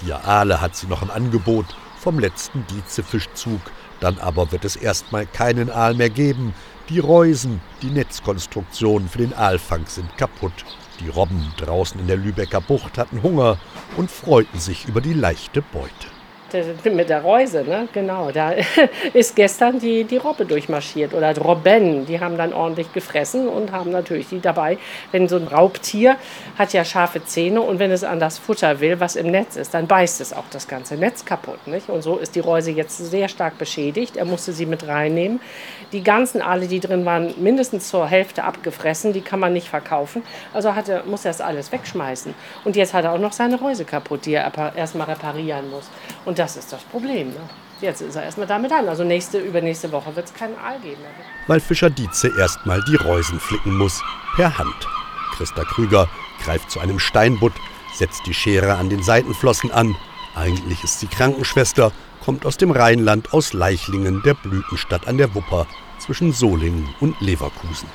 Vier 0.00 0.24
Aale 0.24 0.60
hat 0.60 0.76
sie 0.76 0.86
noch 0.86 1.02
im 1.02 1.10
Angebot 1.10 1.66
vom 1.98 2.18
letzten 2.18 2.66
Dietzefischzug. 2.66 3.60
Dann 4.00 4.18
aber 4.18 4.52
wird 4.52 4.64
es 4.64 4.76
erstmal 4.76 5.26
keinen 5.26 5.70
Aal 5.70 5.94
mehr 5.94 6.10
geben. 6.10 6.54
Die 6.88 7.00
Reusen, 7.00 7.60
die 7.82 7.90
Netzkonstruktionen 7.90 9.08
für 9.08 9.18
den 9.18 9.34
Aalfang 9.34 9.86
sind 9.86 10.16
kaputt. 10.16 10.64
Die 11.00 11.08
Robben 11.08 11.52
draußen 11.56 11.98
in 11.98 12.06
der 12.06 12.16
Lübecker 12.16 12.60
Bucht 12.60 12.96
hatten 12.96 13.24
Hunger 13.24 13.58
und 13.96 14.08
freuten 14.08 14.60
sich 14.60 14.86
über 14.86 15.00
die 15.00 15.12
leichte 15.12 15.62
Beute. 15.62 16.15
Mit 16.84 17.08
der 17.08 17.22
Reuse, 17.22 17.64
ne? 17.64 17.88
Genau. 17.92 18.30
Da 18.30 18.52
ist 19.12 19.34
gestern 19.34 19.80
die, 19.80 20.04
die 20.04 20.16
Robbe 20.16 20.46
durchmarschiert 20.46 21.12
oder 21.12 21.36
Robben. 21.36 22.06
Die 22.06 22.20
haben 22.20 22.38
dann 22.38 22.52
ordentlich 22.52 22.92
gefressen 22.92 23.48
und 23.48 23.72
haben 23.72 23.90
natürlich 23.90 24.28
die 24.28 24.40
dabei. 24.40 24.78
Wenn 25.10 25.28
so 25.28 25.36
ein 25.36 25.48
Raubtier 25.48 26.16
hat 26.56 26.72
ja 26.72 26.84
scharfe 26.84 27.24
Zähne 27.24 27.60
und 27.60 27.80
wenn 27.80 27.90
es 27.90 28.04
an 28.04 28.20
das 28.20 28.38
Futter 28.38 28.78
will, 28.80 29.00
was 29.00 29.16
im 29.16 29.26
Netz 29.30 29.56
ist, 29.56 29.74
dann 29.74 29.88
beißt 29.88 30.20
es 30.20 30.32
auch 30.32 30.44
das 30.50 30.68
ganze 30.68 30.94
Netz 30.94 31.24
kaputt. 31.24 31.66
Nicht? 31.66 31.88
Und 31.88 32.02
so 32.02 32.16
ist 32.16 32.36
die 32.36 32.40
Reuse 32.40 32.70
jetzt 32.70 32.96
sehr 32.98 33.28
stark 33.28 33.58
beschädigt. 33.58 34.16
Er 34.16 34.24
musste 34.24 34.52
sie 34.52 34.66
mit 34.66 34.86
reinnehmen. 34.86 35.40
Die 35.92 36.02
ganzen 36.02 36.42
Aale, 36.42 36.68
die 36.68 36.80
drin 36.80 37.04
waren, 37.04 37.34
mindestens 37.38 37.88
zur 37.88 38.06
Hälfte 38.06 38.44
abgefressen. 38.44 39.12
Die 39.12 39.20
kann 39.20 39.40
man 39.40 39.52
nicht 39.52 39.68
verkaufen. 39.68 40.22
Also 40.52 40.74
hat 40.74 40.88
er, 40.88 41.04
muss 41.04 41.24
er 41.24 41.32
das 41.32 41.40
alles 41.40 41.72
wegschmeißen. 41.72 42.34
Und 42.64 42.76
jetzt 42.76 42.94
hat 42.94 43.04
er 43.04 43.12
auch 43.12 43.18
noch 43.18 43.32
seine 43.32 43.58
Reuse 43.60 43.84
kaputt, 43.84 44.26
die 44.26 44.34
er 44.34 44.52
erstmal 44.76 45.08
reparieren 45.08 45.70
muss. 45.70 45.90
Und 46.24 46.35
das 46.38 46.56
ist 46.56 46.72
das 46.72 46.82
Problem. 46.84 47.28
Ne? 47.28 47.40
Jetzt 47.80 48.00
ist 48.00 48.16
er 48.16 48.24
erstmal 48.24 48.46
damit 48.46 48.72
an. 48.72 48.88
Also 48.88 49.04
nächste, 49.04 49.38
übernächste 49.38 49.90
Woche 49.92 50.14
wird 50.16 50.26
es 50.26 50.34
keinen 50.34 50.56
Aal 50.58 50.78
geben. 50.80 51.02
weil 51.46 51.60
Fischer 51.60 51.90
Dietze 51.90 52.32
erstmal 52.38 52.82
die 52.84 52.96
Reusen 52.96 53.38
flicken 53.38 53.76
muss, 53.76 54.02
per 54.34 54.56
Hand. 54.58 54.88
Christa 55.36 55.64
Krüger 55.64 56.08
greift 56.42 56.70
zu 56.70 56.80
einem 56.80 56.98
Steinbutt, 56.98 57.52
setzt 57.94 58.26
die 58.26 58.34
Schere 58.34 58.74
an 58.76 58.88
den 58.88 59.02
Seitenflossen 59.02 59.70
an. 59.70 59.94
Eigentlich 60.34 60.82
ist 60.84 61.00
sie 61.00 61.06
Krankenschwester, 61.06 61.92
kommt 62.24 62.46
aus 62.46 62.56
dem 62.56 62.70
Rheinland, 62.70 63.32
aus 63.32 63.52
Leichlingen, 63.52 64.22
der 64.22 64.34
Blütenstadt 64.34 65.06
an 65.06 65.18
der 65.18 65.34
Wupper, 65.34 65.66
zwischen 65.98 66.32
Solingen 66.32 66.88
und 67.00 67.20
Leverkusen. 67.20 67.88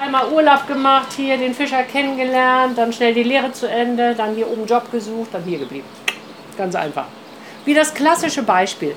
Einmal 0.00 0.30
Urlaub 0.30 0.66
gemacht, 0.66 1.12
hier 1.16 1.38
den 1.38 1.54
Fischer 1.54 1.82
kennengelernt, 1.82 2.76
dann 2.76 2.92
schnell 2.92 3.14
die 3.14 3.22
Lehre 3.22 3.52
zu 3.52 3.68
Ende, 3.68 4.14
dann 4.14 4.34
hier 4.34 4.48
oben 4.48 4.66
Job 4.66 4.90
gesucht, 4.90 5.30
dann 5.32 5.42
hier 5.42 5.58
geblieben. 5.58 5.86
Ganz 6.56 6.74
einfach. 6.74 7.06
Wie 7.66 7.74
das 7.74 7.94
klassische 7.94 8.44
Beispiel. 8.44 8.94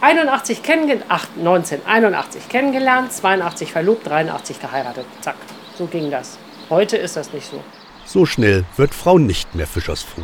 81 0.00 0.62
kennengelernt, 0.62 1.04
1981 1.38 2.48
kennengelernt, 2.48 3.12
82 3.12 3.72
verlobt, 3.72 4.06
83 4.06 4.58
geheiratet. 4.58 5.04
Zack, 5.20 5.36
so 5.76 5.86
ging 5.86 6.10
das. 6.10 6.38
Heute 6.70 6.96
ist 6.96 7.16
das 7.16 7.32
nicht 7.34 7.50
so. 7.50 7.62
So 8.06 8.24
schnell 8.24 8.64
wird 8.76 8.94
Frau 8.94 9.18
nicht 9.18 9.54
mehr 9.54 9.66
Fischersfrau. 9.66 10.22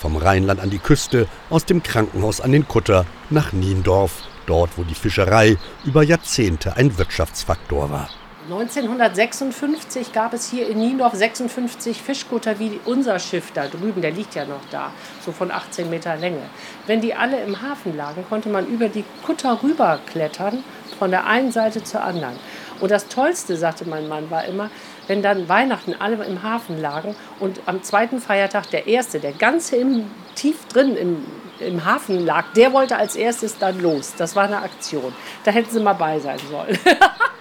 Vom 0.00 0.16
Rheinland 0.16 0.60
an 0.60 0.70
die 0.70 0.78
Küste, 0.78 1.26
aus 1.50 1.64
dem 1.64 1.82
Krankenhaus 1.82 2.40
an 2.40 2.52
den 2.52 2.68
Kutter, 2.68 3.06
nach 3.28 3.52
Niendorf, 3.52 4.22
dort 4.46 4.70
wo 4.76 4.84
die 4.84 4.94
Fischerei 4.94 5.56
über 5.84 6.04
Jahrzehnte 6.04 6.76
ein 6.76 6.96
Wirtschaftsfaktor 6.96 7.90
war. 7.90 8.08
1956 8.48 10.12
gab 10.12 10.32
es 10.32 10.48
hier 10.48 10.68
in 10.68 10.78
Niendorf 10.78 11.14
56 11.14 12.00
Fischkutter 12.00 12.60
wie 12.60 12.78
unser 12.84 13.18
Schiff 13.18 13.50
da 13.52 13.66
drüben, 13.66 14.00
der 14.00 14.12
liegt 14.12 14.36
ja 14.36 14.44
noch 14.44 14.60
da, 14.70 14.92
so 15.24 15.32
von 15.32 15.50
18 15.50 15.90
Meter 15.90 16.14
Länge. 16.14 16.42
Wenn 16.86 17.00
die 17.00 17.12
alle 17.12 17.40
im 17.42 17.60
Hafen 17.60 17.96
lagen, 17.96 18.24
konnte 18.28 18.48
man 18.48 18.68
über 18.68 18.88
die 18.88 19.04
Kutter 19.24 19.58
rüberklettern, 19.64 20.62
von 20.96 21.10
der 21.10 21.26
einen 21.26 21.50
Seite 21.50 21.82
zur 21.82 22.04
anderen. 22.04 22.36
Und 22.78 22.92
das 22.92 23.08
Tollste, 23.08 23.56
sagte 23.56 23.88
mein 23.88 24.06
Mann, 24.06 24.30
war 24.30 24.44
immer, 24.44 24.70
wenn 25.08 25.22
dann 25.22 25.48
Weihnachten 25.48 25.94
alle 25.98 26.24
im 26.24 26.44
Hafen 26.44 26.80
lagen 26.80 27.16
und 27.40 27.60
am 27.66 27.82
zweiten 27.82 28.20
Feiertag 28.20 28.70
der 28.70 28.86
Erste, 28.86 29.18
der 29.18 29.32
ganze 29.32 29.74
im, 29.74 30.08
tief 30.36 30.66
drin 30.68 30.96
im, 30.96 31.26
im 31.58 31.84
Hafen 31.84 32.24
lag, 32.24 32.44
der 32.54 32.72
wollte 32.72 32.96
als 32.96 33.16
erstes 33.16 33.58
dann 33.58 33.80
los. 33.80 34.14
Das 34.16 34.36
war 34.36 34.44
eine 34.44 34.58
Aktion. 34.58 35.12
Da 35.42 35.50
hätten 35.50 35.70
sie 35.70 35.80
mal 35.80 35.94
bei 35.94 36.20
sein 36.20 36.38
sollen. 36.48 36.78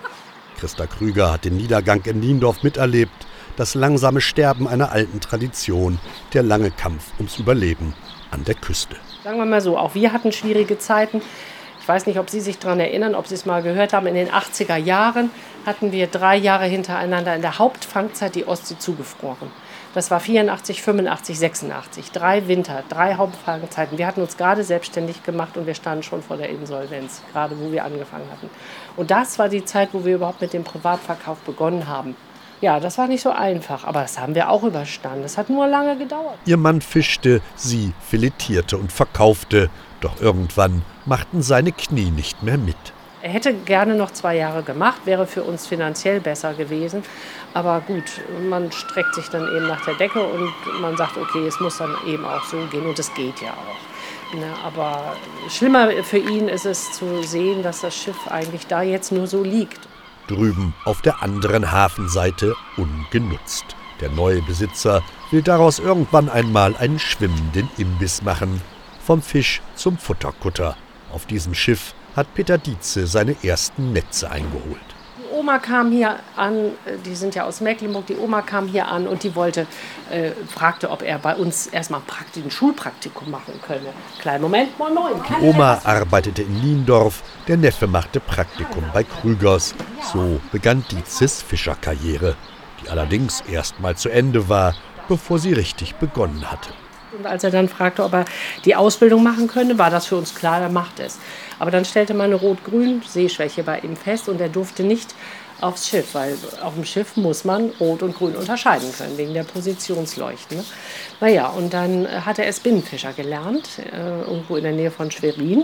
Christa 0.55 0.87
Krüger 0.87 1.31
hat 1.31 1.45
den 1.45 1.57
Niedergang 1.57 2.01
in 2.05 2.19
Niendorf 2.19 2.63
miterlebt, 2.63 3.27
das 3.57 3.75
langsame 3.75 4.21
Sterben 4.21 4.67
einer 4.67 4.91
alten 4.91 5.19
Tradition, 5.19 5.99
der 6.33 6.43
lange 6.43 6.71
Kampf 6.71 7.03
ums 7.17 7.37
Überleben 7.37 7.93
an 8.31 8.43
der 8.43 8.55
Küste. 8.55 8.95
Sagen 9.23 9.37
wir 9.37 9.45
mal 9.45 9.61
so, 9.61 9.77
auch 9.77 9.95
wir 9.95 10.11
hatten 10.11 10.31
schwierige 10.31 10.77
Zeiten. 10.77 11.21
Ich 11.79 11.87
weiß 11.87 12.07
nicht, 12.07 12.17
ob 12.19 12.29
Sie 12.29 12.41
sich 12.41 12.57
daran 12.57 12.79
erinnern, 12.79 13.13
ob 13.13 13.27
Sie 13.27 13.35
es 13.35 13.45
mal 13.45 13.61
gehört 13.61 13.93
haben. 13.93 14.07
In 14.07 14.15
den 14.15 14.29
80er 14.29 14.75
Jahren 14.75 15.29
hatten 15.65 15.91
wir 15.91 16.07
drei 16.07 16.35
Jahre 16.35 16.65
hintereinander 16.65 17.35
in 17.35 17.41
der 17.41 17.59
Hauptfangzeit 17.59 18.33
die 18.33 18.47
Ostsee 18.47 18.77
zugefroren. 18.79 19.51
Das 19.95 20.11
war 20.11 20.19
84, 20.19 20.81
85, 20.81 21.39
86. 21.39 22.11
Drei 22.11 22.49
Winter, 22.49 22.83
drei 22.89 23.15
Hauptfangzeiten. 23.15 23.97
Wir 23.97 24.05
hatten 24.07 24.19
uns 24.19 24.35
gerade 24.35 24.65
selbstständig 24.65 25.23
gemacht 25.23 25.55
und 25.55 25.67
wir 25.67 25.73
standen 25.73 26.03
schon 26.03 26.21
vor 26.21 26.35
der 26.35 26.49
Insolvenz, 26.49 27.21
gerade 27.31 27.57
wo 27.57 27.71
wir 27.71 27.85
angefangen 27.85 28.29
hatten. 28.29 28.49
Und 28.97 29.09
das 29.09 29.39
war 29.39 29.47
die 29.47 29.63
Zeit, 29.63 29.89
wo 29.93 30.03
wir 30.03 30.15
überhaupt 30.15 30.41
mit 30.41 30.51
dem 30.51 30.65
Privatverkauf 30.65 31.37
begonnen 31.39 31.87
haben. 31.87 32.17
Ja, 32.59 32.81
das 32.81 32.97
war 32.97 33.07
nicht 33.07 33.21
so 33.21 33.29
einfach, 33.29 33.85
aber 33.85 34.01
das 34.01 34.19
haben 34.19 34.35
wir 34.35 34.49
auch 34.49 34.63
überstanden. 34.63 35.23
Das 35.23 35.37
hat 35.37 35.49
nur 35.49 35.65
lange 35.65 35.97
gedauert. 35.97 36.39
Ihr 36.45 36.57
Mann 36.57 36.81
fischte, 36.81 37.41
sie 37.55 37.93
filetierte 38.01 38.77
und 38.77 38.91
verkaufte. 38.91 39.69
Doch 40.01 40.19
irgendwann 40.19 40.81
machten 41.05 41.41
seine 41.41 41.71
Knie 41.71 42.11
nicht 42.11 42.43
mehr 42.43 42.57
mit. 42.57 42.75
Er 43.25 43.31
hätte 43.31 43.55
gerne 43.55 43.95
noch 43.95 44.11
zwei 44.11 44.35
Jahre 44.35 44.61
gemacht, 44.61 45.01
wäre 45.05 45.25
für 45.25 45.41
uns 45.41 45.65
finanziell 45.65 46.19
besser 46.19 46.53
gewesen. 46.53 47.01
Aber 47.55 47.81
gut, 47.81 48.03
man 48.47 48.71
streckt 48.71 49.15
sich 49.15 49.29
dann 49.29 49.47
eben 49.47 49.65
nach 49.65 49.83
der 49.83 49.95
Decke 49.95 50.23
und 50.23 50.53
man 50.79 50.95
sagt, 50.95 51.17
okay, 51.17 51.47
es 51.47 51.59
muss 51.59 51.79
dann 51.79 51.95
eben 52.05 52.23
auch 52.23 52.43
so 52.43 52.57
gehen 52.69 52.85
und 52.85 52.99
es 52.99 53.11
geht 53.15 53.41
ja 53.41 53.53
auch. 53.53 54.35
Ne, 54.37 54.45
aber 54.63 55.15
schlimmer 55.49 55.89
für 56.03 56.19
ihn 56.19 56.47
ist 56.47 56.67
es 56.67 56.91
zu 56.91 57.23
sehen, 57.23 57.63
dass 57.63 57.81
das 57.81 57.95
Schiff 57.95 58.27
eigentlich 58.27 58.67
da 58.67 58.83
jetzt 58.83 59.11
nur 59.11 59.25
so 59.25 59.41
liegt. 59.41 59.79
Drüben 60.27 60.75
auf 60.85 61.01
der 61.01 61.23
anderen 61.23 61.71
Hafenseite 61.71 62.53
ungenutzt. 62.77 63.65
Der 64.01 64.11
neue 64.11 64.43
Besitzer 64.43 65.01
will 65.31 65.41
daraus 65.41 65.79
irgendwann 65.79 66.29
einmal 66.29 66.75
einen 66.75 66.99
schwimmenden 66.99 67.71
Imbiss 67.79 68.21
machen. 68.21 68.61
Vom 69.03 69.23
Fisch 69.23 69.63
zum 69.73 69.97
Futterkutter. 69.97 70.77
Auf 71.11 71.25
diesem 71.25 71.55
Schiff 71.55 71.94
hat 72.15 72.33
Peter 72.33 72.57
Dietze 72.57 73.07
seine 73.07 73.35
ersten 73.43 73.93
Netze 73.93 74.29
eingeholt. 74.29 74.79
Die 75.17 75.37
Oma 75.37 75.59
kam 75.59 75.91
hier 75.91 76.15
an, 76.37 76.71
die 77.05 77.15
sind 77.15 77.35
ja 77.35 77.43
aus 77.43 77.59
Mecklenburg, 77.59 78.07
die 78.07 78.15
Oma 78.15 78.41
kam 78.41 78.67
hier 78.67 78.87
an 78.87 79.05
und 79.05 79.23
die 79.23 79.35
wollte, 79.35 79.67
äh, 80.09 80.31
fragte, 80.47 80.89
ob 80.89 81.01
er 81.01 81.19
bei 81.19 81.35
uns 81.35 81.67
erstmal 81.67 82.01
ein 82.35 82.51
Schulpraktikum 82.51 83.29
machen 83.29 83.59
könne. 83.65 83.89
Kleinen 84.21 84.41
Moment, 84.41 84.79
moin 84.79 84.93
moin. 84.93 85.13
Die 85.27 85.45
Oma 85.45 85.81
arbeitete 85.83 86.43
in 86.43 86.61
Niendorf, 86.61 87.21
der 87.49 87.57
Neffe 87.57 87.85
machte 87.85 88.21
Praktikum 88.21 88.85
bei 88.93 89.03
Krügers. 89.03 89.75
So 90.13 90.39
begann 90.53 90.85
Dietzes 90.89 91.41
Fischerkarriere, 91.41 92.35
die 92.81 92.89
allerdings 92.89 93.41
erst 93.41 93.81
mal 93.81 93.97
zu 93.97 94.09
Ende 94.09 94.47
war, 94.47 94.73
bevor 95.09 95.37
sie 95.37 95.51
richtig 95.51 95.95
begonnen 95.95 96.49
hatte. 96.49 96.69
Und 97.17 97.25
als 97.25 97.43
er 97.43 97.51
dann 97.51 97.69
fragte, 97.69 98.03
ob 98.03 98.13
er 98.13 98.25
die 98.65 98.75
Ausbildung 98.75 99.23
machen 99.23 99.47
könne, 99.47 99.77
war 99.77 99.89
das 99.89 100.05
für 100.05 100.17
uns 100.17 100.35
klar, 100.35 100.61
er 100.61 100.69
macht 100.69 100.99
es. 100.99 101.17
Aber 101.59 101.71
dann 101.71 101.85
stellte 101.85 102.13
man 102.13 102.25
eine 102.25 102.35
Rot-Grün-Sehschwäche 102.35 103.63
bei 103.63 103.79
ihm 103.79 103.95
fest 103.95 104.29
und 104.29 104.41
er 104.41 104.49
durfte 104.49 104.83
nicht 104.83 105.15
aufs 105.61 105.87
Schiff, 105.87 106.13
weil 106.13 106.37
auf 106.61 106.73
dem 106.73 106.85
Schiff 106.85 107.15
muss 107.15 107.45
man 107.45 107.71
Rot 107.79 108.03
und 108.03 108.15
Grün 108.15 108.35
unterscheiden 108.35 108.91
können, 108.97 109.17
wegen 109.17 109.33
der 109.33 109.43
Positionsleuchten. 109.43 110.57
Ne? 110.57 110.65
Naja, 111.21 111.47
und 111.47 111.73
dann 111.73 112.07
hat 112.25 112.39
er 112.39 112.47
es 112.47 112.59
Binnenfischer 112.59 113.13
gelernt, 113.13 113.79
äh, 113.79 114.21
irgendwo 114.21 114.57
in 114.57 114.63
der 114.63 114.73
Nähe 114.73 114.91
von 114.91 115.11
Schwerin. 115.11 115.63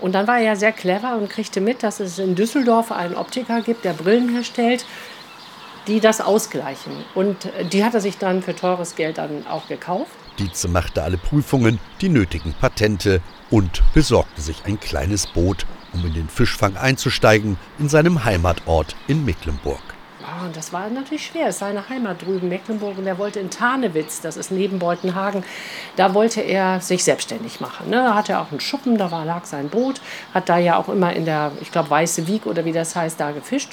Und 0.00 0.14
dann 0.14 0.26
war 0.26 0.38
er 0.38 0.44
ja 0.44 0.56
sehr 0.56 0.72
clever 0.72 1.16
und 1.16 1.30
kriegte 1.30 1.60
mit, 1.60 1.82
dass 1.82 2.00
es 2.00 2.18
in 2.18 2.34
Düsseldorf 2.34 2.92
einen 2.92 3.14
Optiker 3.14 3.62
gibt, 3.62 3.84
der 3.84 3.94
Brillen 3.94 4.28
herstellt, 4.28 4.84
die 5.86 6.00
das 6.00 6.20
ausgleichen. 6.20 6.92
Und 7.14 7.48
die 7.72 7.84
hat 7.84 7.94
er 7.94 8.00
sich 8.00 8.18
dann 8.18 8.42
für 8.42 8.54
teures 8.54 8.94
Geld 8.94 9.18
dann 9.18 9.46
auch 9.46 9.66
gekauft. 9.68 10.10
Dietze 10.38 10.68
machte 10.68 11.02
alle 11.02 11.18
Prüfungen, 11.18 11.78
die 12.00 12.08
nötigen 12.08 12.54
Patente 12.54 13.20
und 13.50 13.82
besorgte 13.94 14.40
sich 14.40 14.64
ein 14.64 14.78
kleines 14.80 15.26
Boot, 15.26 15.66
um 15.92 16.04
in 16.06 16.14
den 16.14 16.28
Fischfang 16.28 16.76
einzusteigen 16.76 17.58
in 17.78 17.88
seinem 17.88 18.24
Heimatort 18.24 18.96
in 19.08 19.24
Mecklenburg. 19.24 19.82
Oh, 20.40 20.46
und 20.46 20.56
das 20.56 20.72
war 20.72 20.88
natürlich 20.88 21.26
schwer. 21.26 21.52
Seine 21.52 21.88
Heimat 21.88 22.22
drüben, 22.22 22.48
Mecklenburg. 22.48 22.98
Und 22.98 23.06
er 23.06 23.18
wollte 23.18 23.40
in 23.40 23.50
Tarnewitz, 23.50 24.20
das 24.20 24.36
ist 24.36 24.50
neben 24.50 24.78
Beutenhagen, 24.78 25.44
da 25.96 26.14
wollte 26.14 26.40
er 26.40 26.80
sich 26.80 27.04
selbstständig 27.04 27.60
machen. 27.60 27.90
Ne? 27.90 27.96
Da 27.96 28.14
hatte 28.14 28.32
er 28.32 28.40
auch 28.40 28.50
einen 28.50 28.60
Schuppen, 28.60 28.96
da 28.96 29.10
war, 29.10 29.24
lag 29.24 29.44
sein 29.44 29.68
Boot, 29.68 30.00
hat 30.32 30.48
da 30.48 30.58
ja 30.58 30.76
auch 30.76 30.88
immer 30.88 31.12
in 31.14 31.24
der, 31.24 31.52
ich 31.60 31.72
glaube, 31.72 31.90
Weiße 31.90 32.26
Wieg 32.26 32.46
oder 32.46 32.64
wie 32.64 32.72
das 32.72 32.96
heißt, 32.96 33.20
da 33.20 33.32
gefischt. 33.32 33.70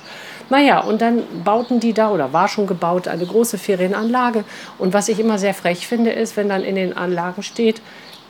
Naja, 0.49 0.79
und 0.79 1.01
dann 1.01 1.23
bauten 1.43 1.79
die 1.79 1.93
da, 1.93 2.09
oder 2.09 2.33
war 2.33 2.47
schon 2.47 2.67
gebaut, 2.67 3.07
eine 3.07 3.25
große 3.25 3.57
Ferienanlage. 3.57 4.43
Und 4.77 4.93
was 4.93 5.09
ich 5.09 5.19
immer 5.19 5.37
sehr 5.37 5.53
frech 5.53 5.87
finde, 5.87 6.11
ist, 6.11 6.37
wenn 6.37 6.49
dann 6.49 6.63
in 6.63 6.75
den 6.75 6.95
Anlagen 6.95 7.43
steht, 7.43 7.81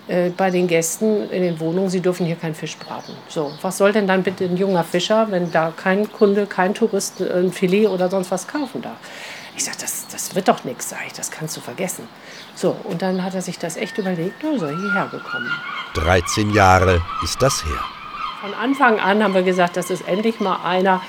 äh, 0.08 0.30
bei 0.30 0.50
den 0.50 0.68
Gästen 0.68 1.30
in 1.30 1.42
den 1.42 1.60
Wohnungen, 1.60 1.90
sie 1.90 2.00
dürfen 2.00 2.26
hier 2.26 2.36
keinen 2.36 2.56
Fisch 2.56 2.78
braten. 2.78 3.14
So, 3.28 3.52
was 3.62 3.78
soll 3.78 3.92
denn 3.92 4.08
dann 4.08 4.24
bitte 4.24 4.46
ein 4.46 4.56
junger 4.56 4.84
Fischer, 4.84 5.28
wenn 5.32 5.52
da 5.52 5.74
kein 5.76 6.12
Kunde, 6.12 6.46
kein 6.46 6.74
Tourist 6.74 7.20
äh, 7.22 7.40
ein 7.40 7.52
Filet 7.52 7.88
oder 7.88 8.10
sonst 8.10 8.32
was 8.32 8.48
kaufen 8.48 8.82
darf? 8.82 8.98
Ich 9.58 9.66
sage, 9.66 9.78
das, 9.82 10.08
das 10.08 10.36
wird 10.36 10.48
doch 10.48 10.64
nichts, 10.64 10.90
sage 10.90 11.04
ich, 11.08 11.14
das 11.14 11.32
kannst 11.32 11.58
du 11.58 11.62
vergessen. 11.62 12.08
So, 12.56 12.76
und 12.84 13.02
dann 13.02 13.24
hat 13.24 13.34
er 13.34 13.42
sich 13.42 13.58
das 13.60 13.76
echt 13.76 13.98
überlegt, 13.98 14.44
und 14.44 14.62
er 14.62 14.70
hierher 14.70 15.08
gekommen. 15.12 15.52
13 15.96 16.52
Jahre 16.54 17.02
ist 17.24 17.42
das 17.42 17.66
her. 17.66 17.84
Von 18.42 18.54
Anfang 18.54 19.00
an 19.00 19.24
haben 19.24 19.34
wir 19.34 19.42
gesagt, 19.42 19.76
das 19.76 19.90
ist 19.90 20.08
endlich 20.08 20.40
mal 20.40 20.60
einer, 20.64 21.02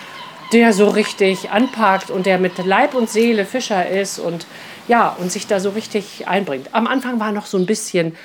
der 0.52 0.72
so 0.72 0.88
richtig 0.88 1.50
anpackt 1.50 2.10
und 2.10 2.26
der 2.26 2.38
mit 2.38 2.58
Leib 2.64 2.94
und 2.94 3.10
Seele 3.10 3.44
Fischer 3.44 3.86
ist 3.86 4.18
und 4.18 4.46
ja, 4.88 5.10
und 5.10 5.30
sich 5.30 5.46
da 5.46 5.60
so 5.60 5.70
richtig 5.70 6.26
einbringt. 6.26 6.70
Am 6.72 6.86
Anfang 6.86 7.20
war 7.20 7.32
noch 7.32 7.46
so 7.46 7.58
ein 7.58 7.66
bisschen, 7.66 8.16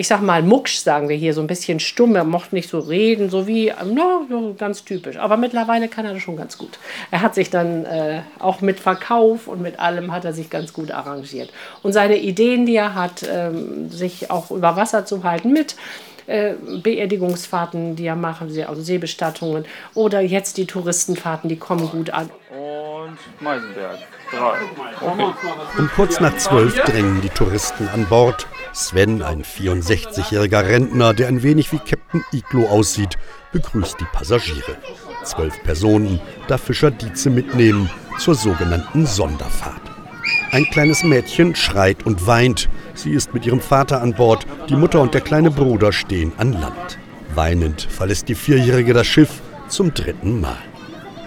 ich 0.00 0.08
sag 0.08 0.22
mal, 0.22 0.42
Mucksch, 0.42 0.78
sagen 0.78 1.10
wir 1.10 1.16
hier, 1.16 1.34
so 1.34 1.42
ein 1.42 1.46
bisschen 1.46 1.78
stumm. 1.78 2.16
Er 2.16 2.24
mochte 2.24 2.54
nicht 2.54 2.70
so 2.70 2.78
reden, 2.78 3.28
so 3.28 3.46
wie, 3.46 3.70
no, 3.84 4.54
ganz 4.56 4.82
typisch. 4.82 5.18
Aber 5.18 5.36
mittlerweile 5.36 5.88
kann 5.88 6.06
er 6.06 6.14
das 6.14 6.22
schon 6.22 6.38
ganz 6.38 6.56
gut. 6.56 6.78
Er 7.10 7.20
hat 7.20 7.34
sich 7.34 7.50
dann 7.50 7.84
äh, 7.84 8.22
auch 8.38 8.62
mit 8.62 8.80
Verkauf 8.80 9.46
und 9.46 9.60
mit 9.60 9.78
allem 9.78 10.10
hat 10.10 10.24
er 10.24 10.32
sich 10.32 10.48
ganz 10.48 10.72
gut 10.72 10.90
arrangiert. 10.90 11.52
Und 11.82 11.92
seine 11.92 12.16
Ideen, 12.16 12.64
die 12.64 12.76
er 12.76 12.94
hat, 12.94 13.28
ähm, 13.30 13.90
sich 13.90 14.30
auch 14.30 14.50
über 14.50 14.74
Wasser 14.74 15.04
zu 15.04 15.22
halten 15.22 15.52
mit 15.52 15.76
äh, 16.26 16.54
Beerdigungsfahrten, 16.82 17.94
die 17.94 18.06
er 18.06 18.16
machen, 18.16 18.50
also 18.66 18.80
Seebestattungen 18.80 19.66
oder 19.92 20.22
jetzt 20.22 20.56
die 20.56 20.64
Touristenfahrten, 20.64 21.50
die 21.50 21.56
kommen 21.56 21.90
gut 21.90 22.08
an. 22.08 22.30
Und 23.40 23.44
Meisenberg. 23.44 23.98
Drei. 24.30 24.58
Okay. 25.00 25.34
Um 25.78 25.90
kurz 25.94 26.20
nach 26.20 26.36
zwölf 26.36 26.74
drängen 26.82 27.20
die 27.20 27.30
Touristen 27.30 27.88
an 27.88 28.06
Bord. 28.06 28.46
Sven, 28.72 29.22
ein 29.22 29.42
64-jähriger 29.42 30.66
Rentner, 30.66 31.14
der 31.14 31.28
ein 31.28 31.42
wenig 31.42 31.72
wie 31.72 31.78
Captain 31.78 32.24
Iglo 32.32 32.68
aussieht, 32.68 33.18
begrüßt 33.52 33.98
die 33.98 34.06
Passagiere. 34.12 34.76
Zwölf 35.24 35.62
Personen 35.62 36.20
darf 36.48 36.62
Fischer 36.62 36.90
Dietze 36.90 37.30
mitnehmen 37.30 37.90
zur 38.18 38.34
sogenannten 38.34 39.06
Sonderfahrt. 39.06 39.82
Ein 40.52 40.64
kleines 40.66 41.02
Mädchen 41.02 41.54
schreit 41.54 42.04
und 42.04 42.26
weint. 42.26 42.68
Sie 42.94 43.10
ist 43.10 43.34
mit 43.34 43.46
ihrem 43.46 43.60
Vater 43.60 44.02
an 44.02 44.14
Bord. 44.14 44.46
Die 44.68 44.76
Mutter 44.76 45.00
und 45.00 45.14
der 45.14 45.20
kleine 45.20 45.50
Bruder 45.50 45.92
stehen 45.92 46.32
an 46.36 46.52
Land. 46.52 46.98
Weinend 47.34 47.82
verlässt 47.82 48.28
die 48.28 48.34
Vierjährige 48.34 48.92
das 48.92 49.06
Schiff 49.06 49.40
zum 49.68 49.94
dritten 49.94 50.40
Mal. 50.40 50.58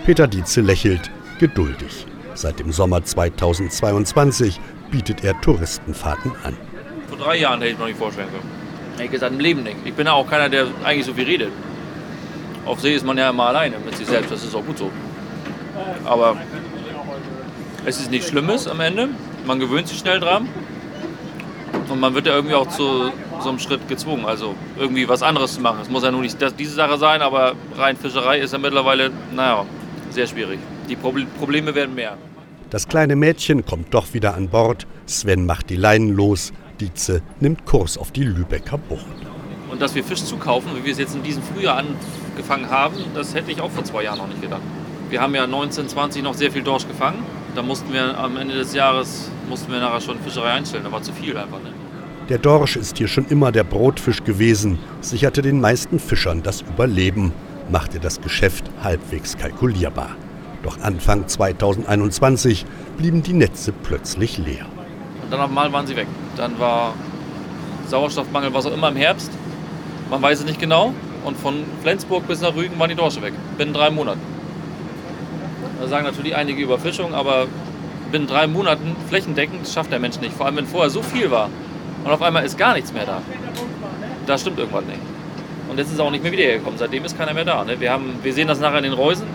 Peter 0.06 0.28
Dietze 0.28 0.62
lächelt, 0.62 1.10
geduldig. 1.44 2.06
Seit 2.36 2.58
dem 2.60 2.72
Sommer 2.72 3.04
2022 3.04 4.62
bietet 4.90 5.26
er 5.26 5.40
Touristenfahrten 5.42 6.32
an. 6.46 6.56
Vor 7.10 7.18
drei 7.18 7.36
Jahren 7.36 7.60
hätte 7.60 7.74
ich 7.74 7.78
mir 7.78 7.82
noch 7.82 7.88
nicht 7.90 8.00
vorstellen 8.00 8.30
können. 8.30 8.50
Hätte 8.94 9.04
ich 9.04 9.12
gesagt, 9.12 9.34
im 9.34 9.42
Leben 9.42 9.64
nicht. 9.64 9.76
Ich 9.84 9.94
bin 9.94 10.08
ja 10.08 10.14
auch 10.14 10.26
keiner, 10.30 10.48
der 10.48 10.68
eigentlich 10.86 11.06
so 11.06 11.14
viel 11.14 11.26
redet. 11.26 11.52
Auf 12.66 12.80
See 12.80 12.96
ist 12.96 13.06
man 13.06 13.18
ja 13.18 13.30
immer 13.30 13.48
alleine 13.48 13.76
mit 13.84 13.98
sich 13.98 14.08
selbst, 14.08 14.32
das 14.32 14.42
ist 14.42 14.56
auch 14.56 14.64
gut 14.64 14.78
so. 14.78 14.90
Aber 16.06 16.38
es 17.86 18.00
ist 18.00 18.10
nichts 18.10 18.30
Schlimmes 18.30 18.66
am 18.66 18.80
Ende. 18.80 19.10
Man 19.46 19.60
gewöhnt 19.60 19.90
sich 19.90 20.00
schnell 20.00 20.22
dran. 20.22 20.48
Und 21.90 22.00
man 22.00 22.16
wird 22.16 22.26
ja 22.26 22.36
irgendwie 22.36 22.56
auch 22.56 22.70
zu 22.70 23.12
so 23.42 23.50
einem 23.50 23.60
Schritt 23.60 23.86
gezwungen, 23.90 24.26
also 24.26 24.56
irgendwie 24.80 25.10
was 25.10 25.22
anderes 25.22 25.56
zu 25.56 25.60
machen. 25.60 25.80
Es 25.82 25.90
muss 25.90 26.04
ja 26.04 26.12
nur 26.12 26.22
nicht 26.22 26.42
das, 26.42 26.56
diese 26.56 26.74
Sache 26.74 26.98
sein, 26.98 27.22
aber 27.22 27.56
rein 27.76 27.98
Fischerei 27.98 28.40
ist 28.40 28.54
ja 28.54 28.60
mittlerweile, 28.60 29.12
naja, 29.36 29.66
sehr 30.10 30.26
schwierig. 30.26 30.60
Die 30.90 30.96
Proble 30.96 31.26
Probleme 31.40 31.74
werden 31.76 31.96
mehr. 31.96 32.18
Das 32.70 32.88
kleine 32.88 33.16
Mädchen 33.16 33.66
kommt 33.66 33.94
doch 33.94 34.14
wieder 34.14 34.36
an 34.36 34.50
Bord. 34.50 34.88
Sven 35.06 35.46
macht 35.46 35.70
die 35.70 35.76
Leinen 35.76 36.16
los. 36.16 36.54
Dietze 36.80 37.22
nimmt 37.40 37.66
Kurs 37.66 37.98
auf 37.98 38.12
die 38.12 38.24
Lübecker 38.24 38.78
Bucht. 38.78 39.06
Und 39.70 39.82
dass 39.82 39.96
wir 39.96 40.04
Fisch 40.04 40.24
zukaufen, 40.24 40.72
wie 40.76 40.86
wir 40.86 40.92
es 40.92 41.00
jetzt 41.00 41.16
in 41.16 41.24
diesem 41.24 41.44
Frühjahr 41.44 41.78
angefangen 41.78 42.70
haben, 42.70 42.96
das 43.14 43.34
hätte 43.34 43.52
ich 43.52 43.62
auch 43.62 43.72
vor 43.72 43.84
zwei 43.84 44.04
Jahren 44.04 44.18
noch 44.18 44.28
nicht 44.28 44.42
gedacht. 44.42 44.62
Wir 45.10 45.22
haben 45.22 45.36
ja 45.36 45.44
1920 45.44 46.24
noch 46.24 46.34
sehr 46.34 46.52
viel 46.52 46.64
Dorsch 46.64 46.88
gefangen. 46.88 47.24
Da 47.56 47.62
mussten 47.62 47.94
wir 47.94 48.18
am 48.18 48.38
Ende 48.38 48.56
des 48.56 48.74
Jahres 48.74 49.30
mussten 49.48 49.72
wir 49.72 49.80
nachher 49.80 50.02
schon 50.02 50.20
Fischerei 50.20 50.54
einstellen. 50.54 50.84
Da 50.84 50.92
war 50.92 51.04
zu 51.04 51.14
viel 51.14 51.38
einfach. 51.38 51.62
Ne? 51.62 51.72
Der 52.30 52.40
Dorsch 52.40 52.78
ist 52.78 52.98
hier 52.98 53.08
schon 53.08 53.28
immer 53.28 53.52
der 53.52 53.64
Brotfisch 53.64 54.24
gewesen, 54.24 54.80
sicherte 55.02 55.42
den 55.42 55.62
meisten 55.62 56.00
Fischern 56.00 56.42
das 56.42 56.62
Überleben, 56.62 57.34
machte 57.70 58.00
das 58.00 58.22
Geschäft 58.22 58.66
halbwegs 58.82 59.38
kalkulierbar. 59.38 60.16
Doch 60.64 60.80
Anfang 60.82 61.28
2021 61.28 62.66
blieben 62.98 63.22
die 63.22 63.34
Netze 63.34 63.74
plötzlich 63.74 64.38
leer. 64.38 64.66
Und 65.22 65.32
dann 65.32 65.42
auf 65.42 65.50
einmal 65.50 65.72
waren 65.74 65.86
sie 65.86 65.96
weg. 65.96 66.08
Dann 66.38 66.58
war 66.58 66.94
Sauerstoffmangel, 67.88 68.54
was 68.54 68.66
auch 68.66 68.74
immer 68.74 68.88
im 68.90 68.96
Herbst. 68.96 69.32
Man 70.10 70.22
weiß 70.22 70.40
es 70.40 70.46
nicht 70.46 70.60
genau. 70.60 70.94
Und 71.26 71.38
von 71.38 71.64
Flensburg 71.82 72.28
bis 72.28 72.42
nach 72.42 72.56
Rügen 72.56 72.80
waren 72.80 72.90
die 72.90 72.96
Dorsche 72.96 73.22
weg. 73.22 73.34
Binnen 73.58 73.74
drei 73.74 73.90
Monaten. 73.90 74.22
Da 75.82 75.88
sagen 75.88 76.06
natürlich 76.06 76.36
einige 76.36 76.62
Überfischung, 76.64 77.14
aber 77.14 77.48
binnen 78.12 78.28
drei 78.28 78.48
Monaten 78.48 78.96
flächendeckend 79.10 79.68
schafft 79.68 79.92
der 79.92 80.00
Mensch 80.00 80.20
nicht. 80.22 80.34
Vor 80.34 80.46
allem, 80.46 80.56
wenn 80.56 80.66
vorher 80.66 80.90
so 80.90 81.02
viel 81.02 81.30
war 81.30 81.50
und 82.06 82.12
auf 82.12 82.22
einmal 82.22 82.46
ist 82.46 82.58
gar 82.58 82.74
nichts 82.74 82.94
mehr 82.94 83.06
da. 83.06 83.22
Da 84.26 84.38
stimmt 84.38 84.60
irgendwas 84.60 84.86
nicht. 84.86 85.00
Und 85.70 85.78
jetzt 85.78 85.92
ist 85.92 86.00
auch 86.00 86.12
nicht 86.12 86.24
mehr 86.24 86.32
wiedergekommen. 86.32 86.78
Seitdem 86.78 87.04
ist 87.04 87.18
keiner 87.18 87.34
mehr 87.34 87.46
da. 87.46 87.64
Ne? 87.66 87.80
Wir, 87.80 87.92
haben, 87.92 88.14
wir 88.22 88.34
sehen 88.34 88.48
das 88.48 88.60
nachher 88.60 88.78
in 88.78 88.84
den 88.84 88.94
Reusen. 88.94 89.26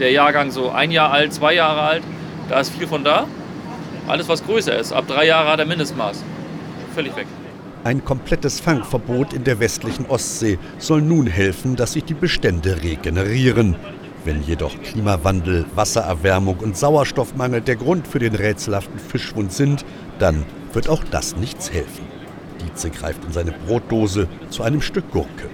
Der 0.00 0.10
Jahrgang 0.10 0.50
so 0.50 0.70
ein 0.70 0.90
Jahr 0.90 1.12
alt, 1.12 1.34
zwei 1.34 1.54
Jahre 1.54 1.82
alt, 1.82 2.02
da 2.48 2.58
ist 2.58 2.72
viel 2.72 2.86
von 2.86 3.04
da. 3.04 3.26
Alles, 4.08 4.28
was 4.28 4.42
größer 4.44 4.76
ist, 4.78 4.92
ab 4.92 5.04
drei 5.06 5.26
Jahre 5.26 5.50
hat 5.50 5.60
er 5.60 5.66
Mindestmaß. 5.66 6.24
Völlig 6.94 7.14
weg. 7.16 7.26
Ein 7.84 8.02
komplettes 8.02 8.60
Fangverbot 8.60 9.34
in 9.34 9.44
der 9.44 9.60
westlichen 9.60 10.06
Ostsee 10.06 10.58
soll 10.78 11.02
nun 11.02 11.26
helfen, 11.26 11.76
dass 11.76 11.92
sich 11.92 12.04
die 12.04 12.14
Bestände 12.14 12.82
regenerieren. 12.82 13.76
Wenn 14.24 14.42
jedoch 14.42 14.72
Klimawandel, 14.82 15.66
Wassererwärmung 15.74 16.58
und 16.58 16.78
Sauerstoffmangel 16.78 17.60
der 17.60 17.76
Grund 17.76 18.08
für 18.08 18.18
den 18.18 18.34
rätselhaften 18.34 18.98
Fischschwund 18.98 19.52
sind, 19.52 19.84
dann 20.18 20.44
wird 20.72 20.88
auch 20.88 21.04
das 21.10 21.36
nichts 21.36 21.72
helfen. 21.72 22.06
Dietze 22.62 22.90
greift 22.90 23.24
in 23.24 23.32
seine 23.32 23.52
Brotdose 23.52 24.28
zu 24.48 24.62
einem 24.62 24.80
Stück 24.80 25.10
Gurke. 25.10 25.48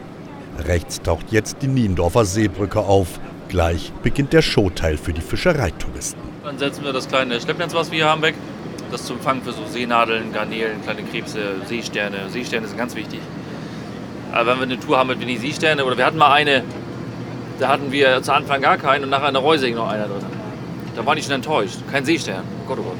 Rechts 0.58 1.02
taucht 1.02 1.26
jetzt 1.30 1.58
die 1.62 1.68
Niendorfer 1.68 2.24
Seebrücke 2.24 2.80
auf. 2.80 3.20
Gleich 3.48 3.92
beginnt 4.02 4.32
der 4.32 4.42
Showteil 4.42 4.96
für 4.96 5.12
die 5.12 5.20
Fischereitouristen. 5.20 6.20
Dann 6.44 6.58
setzen 6.58 6.84
wir 6.84 6.92
das 6.92 7.08
kleine 7.08 7.40
Schleppnetz, 7.40 7.74
was 7.74 7.90
wir 7.90 7.98
hier 7.98 8.08
haben, 8.08 8.22
weg. 8.22 8.34
Das 8.90 9.04
zum 9.04 9.20
Fangen 9.20 9.42
für 9.42 9.52
so 9.52 9.64
Seenadeln, 9.66 10.32
Garnelen, 10.32 10.82
kleine 10.82 11.02
Krebse, 11.02 11.56
Seesterne. 11.66 12.28
Seesterne 12.28 12.66
sind 12.68 12.78
ganz 12.78 12.94
wichtig. 12.94 13.20
Aber 14.32 14.52
wenn 14.52 14.58
wir 14.58 14.62
eine 14.64 14.80
Tour 14.80 14.98
haben 14.98 15.08
mit 15.08 15.20
wenig 15.20 15.40
Seesterne, 15.40 15.84
oder 15.84 15.96
wir 15.96 16.06
hatten 16.06 16.18
mal 16.18 16.32
eine, 16.32 16.62
da 17.58 17.68
hatten 17.68 17.90
wir 17.90 18.22
zu 18.22 18.32
Anfang 18.32 18.60
gar 18.60 18.78
keinen 18.78 19.04
und 19.04 19.10
nachher 19.10 19.28
in 19.28 19.34
der 19.34 19.42
Reuse 19.42 19.70
noch 19.70 19.88
einer 19.88 20.06
drin. 20.06 20.24
Da 20.94 21.04
waren 21.04 21.16
die 21.16 21.22
schon 21.22 21.32
enttäuscht. 21.32 21.78
Kein 21.90 22.04
Seestern. 22.04 22.42
Oh 22.64 22.68
Gott, 22.68 22.78
oh 22.80 22.82
Gott. 22.82 22.96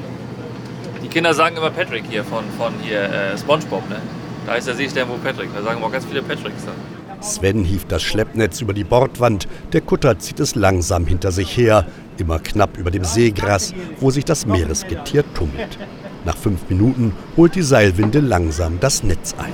Die 1.03 1.07
Kinder 1.07 1.33
sagen 1.33 1.57
immer 1.57 1.69
Patrick 1.69 2.05
hier 2.09 2.23
von, 2.23 2.43
von 2.57 2.73
hier 2.81 3.01
äh, 3.01 3.37
Spongebob. 3.37 3.89
Ne? 3.89 3.97
Da 4.45 4.55
ist 4.55 4.67
der 4.67 4.75
Seestern 4.75 5.07
wohl 5.09 5.19
Patrick. 5.19 5.49
Da 5.55 5.61
sagen 5.61 5.79
wir 5.79 5.87
auch 5.87 5.91
ganz 5.91 6.05
viele 6.05 6.21
Patricks 6.21 6.65
da. 6.65 6.71
Sven 7.21 7.63
hieft 7.63 7.91
das 7.91 8.03
Schleppnetz 8.03 8.61
über 8.61 8.73
die 8.73 8.83
Bordwand. 8.83 9.47
Der 9.73 9.81
Kutter 9.81 10.19
zieht 10.19 10.39
es 10.39 10.55
langsam 10.55 11.05
hinter 11.05 11.31
sich 11.31 11.55
her, 11.57 11.85
immer 12.17 12.39
knapp 12.39 12.77
über 12.77 12.91
dem 12.91 13.03
Seegras, 13.03 13.73
wo 13.99 14.11
sich 14.11 14.25
das 14.25 14.45
Meeresgetier 14.45 15.23
tummelt. 15.33 15.77
Nach 16.25 16.37
fünf 16.37 16.69
Minuten 16.69 17.13
holt 17.35 17.55
die 17.55 17.61
Seilwinde 17.61 18.19
langsam 18.19 18.79
das 18.79 19.03
Netz 19.03 19.33
ein. 19.37 19.53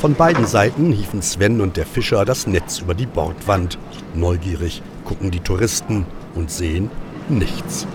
Von 0.00 0.14
beiden 0.14 0.46
Seiten 0.46 0.92
hieven 0.92 1.20
Sven 1.20 1.60
und 1.60 1.76
der 1.76 1.84
Fischer 1.84 2.24
das 2.24 2.46
Netz 2.46 2.78
über 2.78 2.94
die 2.94 3.06
Bordwand. 3.06 3.78
Neugierig 4.14 4.82
gucken 5.04 5.30
die 5.30 5.40
Touristen 5.40 6.06
und 6.34 6.50
sehen 6.50 6.90
nichts. 7.28 7.86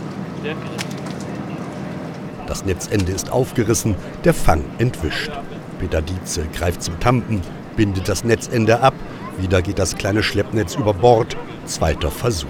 Das 2.47 2.63
Netzende 2.63 3.11
ist 3.11 3.31
aufgerissen, 3.31 3.95
der 4.23 4.35
Fang 4.35 4.63
entwischt. 4.77 5.31
Peter 5.79 6.01
Dietze 6.01 6.47
greift 6.53 6.83
zum 6.83 6.99
Tampen, 6.99 7.41
bindet 7.75 8.07
das 8.07 8.23
Netzende 8.23 8.79
ab. 8.81 8.93
Wieder 9.37 9.61
geht 9.61 9.79
das 9.79 9.95
kleine 9.95 10.23
Schleppnetz 10.23 10.75
über 10.75 10.93
Bord. 10.93 11.35
Zweiter 11.65 12.11
Versuch. 12.11 12.47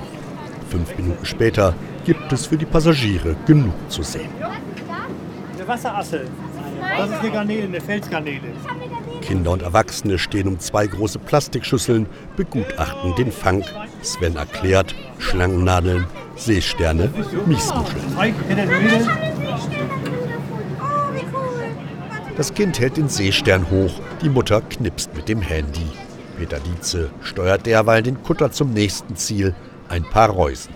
Fünf 0.70 0.96
Minuten 0.98 1.26
später 1.26 1.74
gibt 2.06 2.32
es 2.32 2.46
für 2.46 2.58
die 2.58 2.66
Passagiere 2.66 3.36
genug 3.46 3.74
zu 3.90 4.04
sehen. 4.04 4.30
Eine 5.56 5.68
Wasserassel. 5.68 6.28
Das 6.98 7.10
ist 7.10 7.16
eine 7.20 7.32
Garnele, 7.32 7.64
eine 7.64 7.82
Felsgarnele. 7.82 8.54
Kinder 9.22 9.52
und 9.52 9.64
Erwachsene 9.64 10.20
stehen 10.20 10.48
um 10.48 10.60
zwei 10.60 10.86
große 10.86 11.20
Plastikschüsseln, 11.20 12.06
begutachten 12.36 13.16
den 13.16 13.32
Fang. 13.32 13.64
Sven 14.02 14.36
erklärt, 14.36 14.94
Schlangennadeln, 15.18 16.06
Seesterne, 16.36 17.10
Miesmuscheln. 17.46 18.04
Das 22.38 22.54
Kind 22.54 22.80
hält 22.82 22.98
den 22.98 23.08
Seestern 23.08 23.70
hoch, 23.70 23.94
die 24.22 24.28
Mutter 24.28 24.62
knipst 24.62 25.14
mit 25.16 25.30
dem 25.30 25.42
Handy. 25.42 25.88
Peter 26.38 26.60
Dietze 26.60 27.10
steuert 27.22 27.66
derweil 27.66 28.04
den 28.04 28.22
Kutter 28.24 28.52
zum 28.52 28.74
nächsten 28.74 29.16
Ziel, 29.16 29.56
ein 29.88 30.04
paar 30.04 30.30
Reusen. 30.30 30.76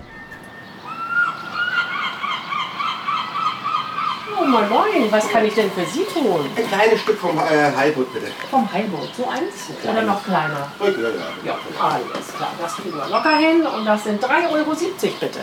Oh, 4.39 4.45
moin, 4.45 4.69
moin, 4.69 5.11
was 5.11 5.27
kann 5.27 5.43
ich 5.43 5.53
denn 5.53 5.69
für 5.71 5.85
Sie 5.85 6.05
tun? 6.05 6.45
Ein 6.55 6.65
kleines 6.65 7.01
Stück 7.01 7.17
vom 7.17 7.37
äh, 7.37 7.75
Heilbutt, 7.75 8.13
bitte. 8.13 8.27
Vom 8.49 8.71
Heilboot, 8.71 9.09
so 9.17 9.27
eins? 9.27 9.69
Oder 9.83 10.03
noch 10.03 10.23
kleiner? 10.23 10.71
Ja, 10.79 10.87
ja. 10.87 10.97
Ja, 11.45 11.57
alles 11.81 12.33
klar, 12.37 12.53
das 12.61 12.75
kriegen 12.75 12.95
wir 12.95 13.07
locker 13.09 13.37
hin. 13.37 13.63
Und 13.65 13.85
das 13.85 14.05
sind 14.05 14.23
3,70 14.23 14.51
Euro 14.53 14.75
bitte. 15.19 15.39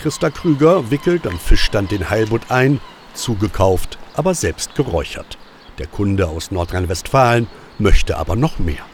Christa 0.00 0.30
Krüger 0.30 0.90
wickelt 0.90 1.28
am 1.28 1.38
Fischstand 1.38 1.92
den 1.92 2.10
Heilbutt 2.10 2.42
ein, 2.48 2.80
zugekauft, 3.14 3.98
aber 4.14 4.34
selbst 4.34 4.74
geräuchert. 4.74 5.38
Der 5.78 5.86
Kunde 5.86 6.28
aus 6.28 6.50
Nordrhein-Westfalen 6.50 7.48
möchte 7.78 8.16
aber 8.16 8.36
noch 8.36 8.58
mehr. 8.58 8.84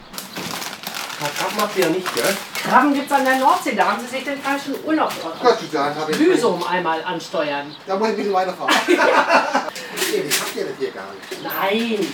Krabben 1.19 1.61
habt 1.61 1.77
ihr 1.77 1.85
ja 1.85 1.89
nicht, 1.89 2.15
gell? 2.15 2.37
Krabben 2.63 2.93
gibt's 2.93 3.11
an 3.11 3.25
der 3.25 3.37
Nordsee, 3.39 3.75
da 3.75 3.91
haben 3.91 4.01
Sie 4.01 4.07
sich 4.07 4.23
den 4.23 4.39
falschen 4.39 4.75
Urlaubsort. 4.85 5.39
Gott, 5.41 5.57
dann 5.71 5.95
habe 5.95 6.11
ich. 6.11 6.17
Büsum 6.17 6.63
einmal 6.63 7.03
ansteuern. 7.03 7.75
Da 7.85 7.97
muss 7.97 8.07
ich 8.07 8.13
ein 8.13 8.17
bisschen 8.17 8.33
weiterfahren. 8.33 8.73
nee, 8.87 10.23
das 10.25 10.41
habt 10.41 10.55
ihr 10.55 10.65
das 10.65 10.73
hier 10.79 10.91
gar 10.91 11.07
nicht. 11.13 11.43
Nein, 11.43 12.07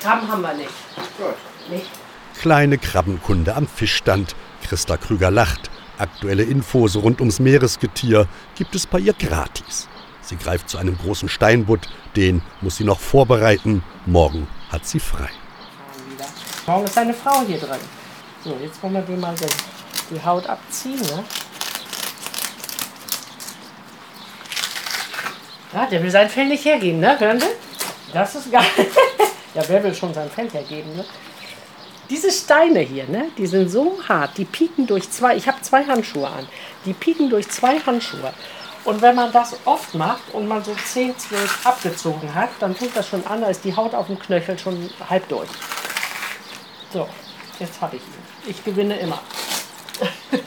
Krabben 0.00 0.28
haben 0.28 0.42
wir 0.42 0.54
nicht. 0.54 0.70
Gut. 1.16 1.34
Nicht? 1.70 1.86
Kleine 2.40 2.76
Krabbenkunde 2.78 3.54
am 3.54 3.66
Fischstand. 3.66 4.34
Christa 4.62 4.96
Krüger 4.96 5.30
lacht. 5.30 5.70
Aktuelle 5.98 6.42
Infos 6.42 6.96
rund 6.96 7.20
ums 7.20 7.38
Meeresgetier 7.38 8.26
gibt 8.56 8.74
es 8.74 8.86
bei 8.86 8.98
ihr 8.98 9.12
gratis. 9.12 9.88
Sie 10.22 10.36
greift 10.36 10.68
zu 10.70 10.78
einem 10.78 10.96
großen 10.96 11.28
Steinbutt, 11.28 11.88
den 12.16 12.42
muss 12.60 12.76
sie 12.76 12.84
noch 12.84 13.00
vorbereiten. 13.00 13.82
Morgen 14.06 14.46
hat 14.70 14.86
sie 14.86 15.00
frei. 15.00 15.28
Morgen 16.66 16.84
ist 16.84 16.96
eine 16.96 17.12
Frau 17.12 17.42
hier 17.46 17.58
drin. 17.58 17.80
So, 18.44 18.56
jetzt 18.62 18.82
wollen 18.82 18.94
wir 18.94 19.02
die 19.02 19.16
mal 19.16 19.34
die 20.10 20.24
Haut 20.24 20.46
abziehen. 20.46 21.00
Ne? 21.00 21.24
Ja, 25.72 25.86
der 25.86 26.02
will 26.02 26.10
sein 26.10 26.28
Fell 26.28 26.46
nicht 26.46 26.64
hergeben, 26.64 27.00
ne? 27.00 27.18
Hören 27.18 27.40
Sie? 27.40 27.46
Das 28.12 28.34
ist 28.34 28.52
geil. 28.52 28.64
ja, 29.54 29.62
wer 29.66 29.82
will 29.82 29.94
schon 29.94 30.12
sein 30.12 30.30
Fell 30.30 30.48
hergeben, 30.50 30.94
ne? 30.96 31.04
Diese 32.10 32.30
Steine 32.30 32.80
hier, 32.80 33.06
ne, 33.08 33.28
die 33.38 33.46
sind 33.46 33.70
so 33.70 33.98
hart, 34.06 34.36
die 34.36 34.44
pieken 34.44 34.86
durch 34.86 35.10
zwei, 35.10 35.34
ich 35.34 35.48
habe 35.48 35.62
zwei 35.62 35.82
Handschuhe 35.84 36.28
an, 36.28 36.46
die 36.84 36.92
pieken 36.92 37.30
durch 37.30 37.48
zwei 37.48 37.78
Handschuhe. 37.78 38.34
Und 38.84 39.00
wenn 39.00 39.14
man 39.14 39.30
das 39.32 39.56
oft 39.64 39.94
macht 39.94 40.32
und 40.32 40.48
man 40.48 40.64
so 40.64 40.74
10, 40.74 41.16
12 41.16 41.66
abgezogen 41.66 42.34
hat, 42.34 42.50
dann 42.58 42.76
tut 42.76 42.90
das 42.94 43.08
schon 43.08 43.24
an, 43.26 43.40
da 43.42 43.46
ist 43.48 43.64
die 43.64 43.76
Haut 43.76 43.94
auf 43.94 44.08
dem 44.08 44.18
Knöchel 44.18 44.58
schon 44.58 44.90
halb 45.08 45.28
durch. 45.28 45.48
So, 46.92 47.08
jetzt 47.60 47.80
habe 47.80 47.96
ich 47.96 48.02
ihn. 48.02 48.50
Ich 48.50 48.64
gewinne 48.64 48.96
immer. 48.98 49.20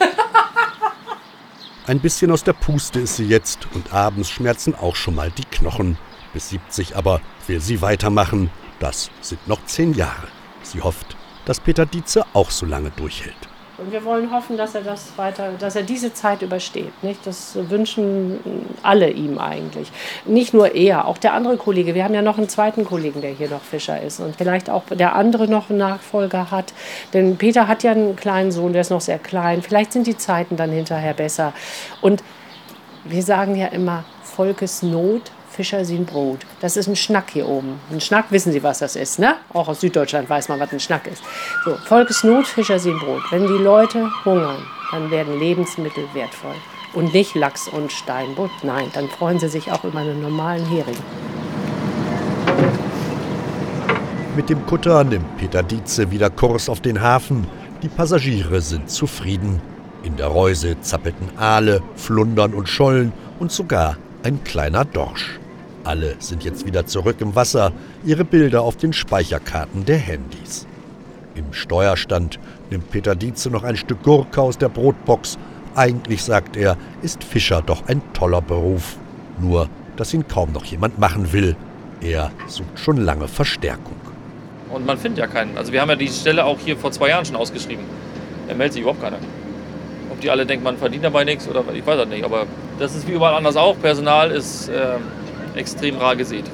Ein 1.88 2.00
bisschen 2.00 2.32
aus 2.32 2.44
der 2.44 2.54
Puste 2.54 3.00
ist 3.00 3.16
sie 3.16 3.28
jetzt 3.28 3.68
und 3.74 3.94
abends 3.94 4.30
schmerzen 4.30 4.76
auch 4.76 4.96
schon 4.96 5.16
mal 5.16 5.32
die 5.32 5.46
Knochen. 5.46 5.98
Bis 6.34 6.50
70 6.50 6.98
aber 6.98 7.22
will 7.48 7.62
sie 7.62 7.82
weitermachen. 7.82 8.50
Das 8.80 9.12
sind 9.22 9.48
noch 9.48 9.64
zehn 9.66 9.94
Jahre. 9.94 10.28
Sie 10.64 10.82
hofft, 10.82 11.16
dass 11.46 11.60
Peter 11.60 11.86
Dietze 11.86 12.26
auch 12.34 12.50
so 12.50 12.66
lange 12.66 12.92
durchhält. 12.92 13.38
Und 13.78 13.92
wir 13.92 14.06
wollen 14.06 14.32
hoffen, 14.32 14.56
dass 14.56 14.74
er 14.74 14.82
das 14.82 15.18
weiter, 15.18 15.52
dass 15.60 15.76
er 15.76 15.84
diese 15.84 16.14
Zeit 16.14 16.42
übersteht. 16.42 17.04
Nicht? 17.04 17.28
Das 17.28 17.58
wünschen 17.70 18.40
alle 18.84 19.10
ihm 19.10 19.38
eigentlich. 19.38 19.92
Nicht 20.26 20.54
nur 20.54 20.76
er, 20.76 21.08
auch 21.08 21.18
der 21.18 21.34
andere 21.34 21.58
Kollege. 21.58 21.94
Wir 21.94 22.06
haben 22.06 22.14
ja 22.14 22.22
noch 22.22 22.38
einen 22.38 22.48
zweiten 22.48 22.86
Kollegen, 22.86 23.20
der 23.22 23.32
hier 23.32 23.50
noch 23.50 23.62
Fischer 23.62 24.02
ist 24.02 24.22
und 24.22 24.38
vielleicht 24.38 24.70
auch 24.70 24.84
der 24.90 25.16
andere 25.16 25.50
noch 25.50 25.70
einen 25.70 25.80
Nachfolger 25.80 26.52
hat. 26.52 26.74
Denn 27.14 27.36
Peter 27.36 27.68
hat 27.68 27.84
ja 27.84 27.92
einen 27.92 28.16
kleinen 28.16 28.52
Sohn, 28.52 28.72
der 28.72 28.82
ist 28.82 28.92
noch 28.92 29.02
sehr 29.02 29.20
klein. 29.20 29.62
Vielleicht 29.62 29.92
sind 29.92 30.08
die 30.08 30.18
Zeiten 30.18 30.56
dann 30.56 30.72
hinterher 30.72 31.14
besser. 31.14 31.54
Und 32.00 32.24
wir 33.04 33.24
sagen 33.24 33.56
ja 33.56 33.68
immer, 33.68 34.06
Volkes 34.24 34.84
Not 34.84 35.32
Fischer 35.56 35.86
sind 35.86 36.08
Brot. 36.08 36.40
Das 36.60 36.76
ist 36.76 36.88
ein 36.88 36.98
Schnack 36.98 37.30
hier 37.32 37.48
oben. 37.48 37.80
Ein 37.90 38.02
Schnack, 38.02 38.26
wissen 38.30 38.52
Sie, 38.52 38.62
was 38.62 38.80
das 38.80 38.98
ist, 38.98 39.20
ne? 39.20 39.36
Auch 39.54 39.70
aus 39.70 39.80
Süddeutschland 39.80 40.30
weiß 40.30 40.50
man, 40.50 40.60
was 40.60 40.74
ein 40.74 40.82
Schnack 40.82 41.08
ist. 41.08 41.24
So, 41.64 41.76
Volkesnot, 41.76 42.46
Fischer 42.46 42.78
sind 42.78 43.00
Brot. 43.00 43.22
Wenn 43.32 43.48
die 43.48 43.64
Leute 43.64 44.10
hungern, 44.26 44.68
dann 44.92 45.10
werden 45.12 45.40
Lebensmittel 45.40 46.04
wertvoll. 46.14 46.56
Und 46.94 47.14
nicht 47.14 47.36
Lachs 47.36 47.70
und 47.70 47.90
Steinbutt. 47.90 48.52
Nein, 48.64 48.90
dann 48.94 49.08
freuen 49.08 49.40
sie 49.40 49.48
sich 49.48 49.72
auch 49.72 49.86
über 49.86 50.00
einen 50.00 50.22
normalen 50.22 50.66
Hering. 50.66 50.98
Mit 54.36 54.50
dem 54.50 54.66
Kutter 54.66 55.06
nimmt 55.06 55.38
Peter 55.38 55.64
Dietze 55.64 56.12
wieder 56.12 56.30
Kurs 56.30 56.68
auf 56.68 56.82
den 56.82 57.02
Hafen. 57.02 57.48
Die 57.82 57.88
Passagiere 57.88 58.60
sind 58.60 58.90
zufrieden. 58.90 59.62
In 60.04 60.18
der 60.18 60.28
Reuse 60.28 60.76
zappelten 60.82 61.30
Aale, 61.38 61.82
Flundern 61.96 62.54
und 62.54 62.68
Schollen 62.68 63.14
und 63.40 63.54
sogar 63.54 63.96
ein 64.24 64.44
kleiner 64.44 64.84
Dorsch. 64.84 65.40
Alle 65.86 66.16
sind 66.18 66.44
jetzt 66.44 66.66
wieder 66.66 66.88
zurück 66.88 67.18
im 67.20 67.36
Wasser, 67.36 67.72
ihre 68.04 68.26
Bilder 68.26 68.64
auf 68.64 68.76
den 68.76 68.92
Speicherkarten 68.92 69.86
der 69.86 70.00
Handys. 70.00 70.66
Im 71.36 71.54
Steuerstand 71.54 72.40
nimmt 72.72 72.90
Peter 72.90 73.14
Dietze 73.14 73.52
noch 73.52 73.64
ein 73.64 73.78
Stück 73.78 74.02
Gurke 74.02 74.42
aus 74.42 74.58
der 74.58 74.70
Brotbox. 74.70 75.38
Eigentlich, 75.76 76.24
sagt 76.24 76.58
er, 76.58 76.76
ist 77.04 77.24
Fischer 77.24 77.62
doch 77.62 77.88
ein 77.88 78.02
toller 78.14 78.42
Beruf. 78.42 78.98
Nur, 79.40 79.70
dass 79.96 80.12
ihn 80.12 80.28
kaum 80.28 80.54
noch 80.54 80.66
jemand 80.66 80.98
machen 80.98 81.32
will. 81.32 81.56
Er 82.02 82.32
sucht 82.48 82.80
schon 82.80 82.98
lange 82.98 83.28
Verstärkung. 83.28 83.98
Und 84.72 84.88
man 84.88 84.98
findet 84.98 85.20
ja 85.20 85.28
keinen. 85.28 85.56
Also 85.56 85.72
wir 85.72 85.82
haben 85.82 85.90
ja 85.90 85.96
die 85.96 86.08
Stelle 86.08 86.46
auch 86.46 86.58
hier 86.58 86.78
vor 86.78 86.92
zwei 86.92 87.10
Jahren 87.10 87.26
schon 87.26 87.36
ausgeschrieben. 87.36 87.86
Da 88.48 88.56
meldet 88.56 88.74
sich 88.74 88.82
überhaupt 88.82 89.04
keiner. 89.04 89.18
Ob 90.10 90.20
die 90.20 90.32
alle 90.32 90.48
denken, 90.48 90.64
man 90.64 90.78
verdient 90.78 91.04
dabei 91.04 91.26
nichts 91.26 91.48
oder 91.48 91.64
ich 91.76 91.86
weiß 91.86 91.98
das 91.98 92.08
nicht. 92.08 92.24
Aber 92.24 92.48
das 92.80 92.96
ist 92.96 93.08
wie 93.08 93.12
überall 93.12 93.36
anders 93.36 93.56
auch. 93.56 93.80
Personal 93.80 94.32
ist 94.32 94.70
äh, 94.70 94.96
extrem 95.58 95.98
rar 95.98 96.16
gesät. 96.16 96.46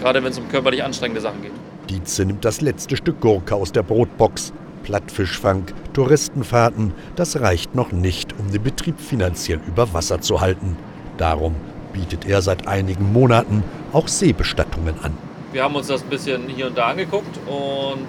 Gerade 0.00 0.22
wenn 0.22 0.30
es 0.30 0.38
um 0.38 0.48
körperlich 0.48 0.82
anstrengende 0.82 1.20
Sachen 1.20 1.42
geht. 1.42 1.52
Dietze 1.90 2.24
nimmt 2.24 2.44
das 2.44 2.60
letzte 2.60 2.96
Stück 2.96 3.20
Gurke 3.20 3.54
aus 3.54 3.72
der 3.72 3.82
Brotbox. 3.82 4.52
Plattfischfang, 4.82 5.64
Touristenfahrten, 5.94 6.92
das 7.16 7.40
reicht 7.40 7.74
noch 7.74 7.90
nicht, 7.90 8.38
um 8.38 8.52
den 8.52 8.62
Betrieb 8.62 9.00
finanziell 9.00 9.58
über 9.66 9.92
Wasser 9.92 10.20
zu 10.20 10.40
halten. 10.40 10.76
Darum 11.18 11.56
bietet 11.92 12.24
er 12.24 12.40
seit 12.40 12.68
einigen 12.68 13.12
Monaten 13.12 13.64
auch 13.92 14.06
Seebestattungen 14.06 14.94
an. 15.02 15.12
Wir 15.52 15.64
haben 15.64 15.74
uns 15.74 15.88
das 15.88 16.02
ein 16.02 16.08
bisschen 16.08 16.48
hier 16.48 16.68
und 16.68 16.78
da 16.78 16.86
angeguckt 16.86 17.36
und 17.48 18.06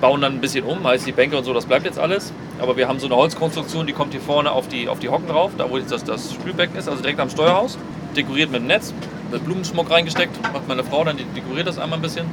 bauen 0.00 0.20
dann 0.20 0.34
ein 0.34 0.40
bisschen 0.40 0.64
um, 0.64 0.84
heißt 0.84 1.06
die 1.06 1.12
Bänke 1.12 1.36
und 1.36 1.44
so, 1.44 1.54
das 1.54 1.66
bleibt 1.66 1.86
jetzt 1.86 1.98
alles. 1.98 2.32
Aber 2.58 2.76
wir 2.76 2.88
haben 2.88 2.98
so 2.98 3.06
eine 3.06 3.16
Holzkonstruktion, 3.16 3.86
die 3.86 3.92
kommt 3.92 4.12
hier 4.12 4.20
vorne 4.20 4.52
auf 4.52 4.68
die, 4.68 4.88
auf 4.88 4.98
die 4.98 5.08
Hocken 5.08 5.28
drauf, 5.28 5.52
da 5.56 5.70
wo 5.70 5.78
jetzt 5.78 5.92
das, 5.92 6.04
das 6.04 6.32
Spülbecken 6.34 6.76
ist, 6.76 6.88
also 6.88 7.00
direkt 7.00 7.20
am 7.20 7.30
Steuerhaus. 7.30 7.78
Dekoriert 8.16 8.50
mit 8.50 8.60
dem 8.60 8.66
Netz, 8.66 8.94
Blumenschmuck 9.30 9.90
reingesteckt, 9.90 10.40
macht 10.52 10.68
meine 10.68 10.84
Frau, 10.84 11.04
dann 11.04 11.16
dekoriert 11.34 11.66
das 11.66 11.78
einmal 11.78 11.98
ein 11.98 12.02
bisschen. 12.02 12.26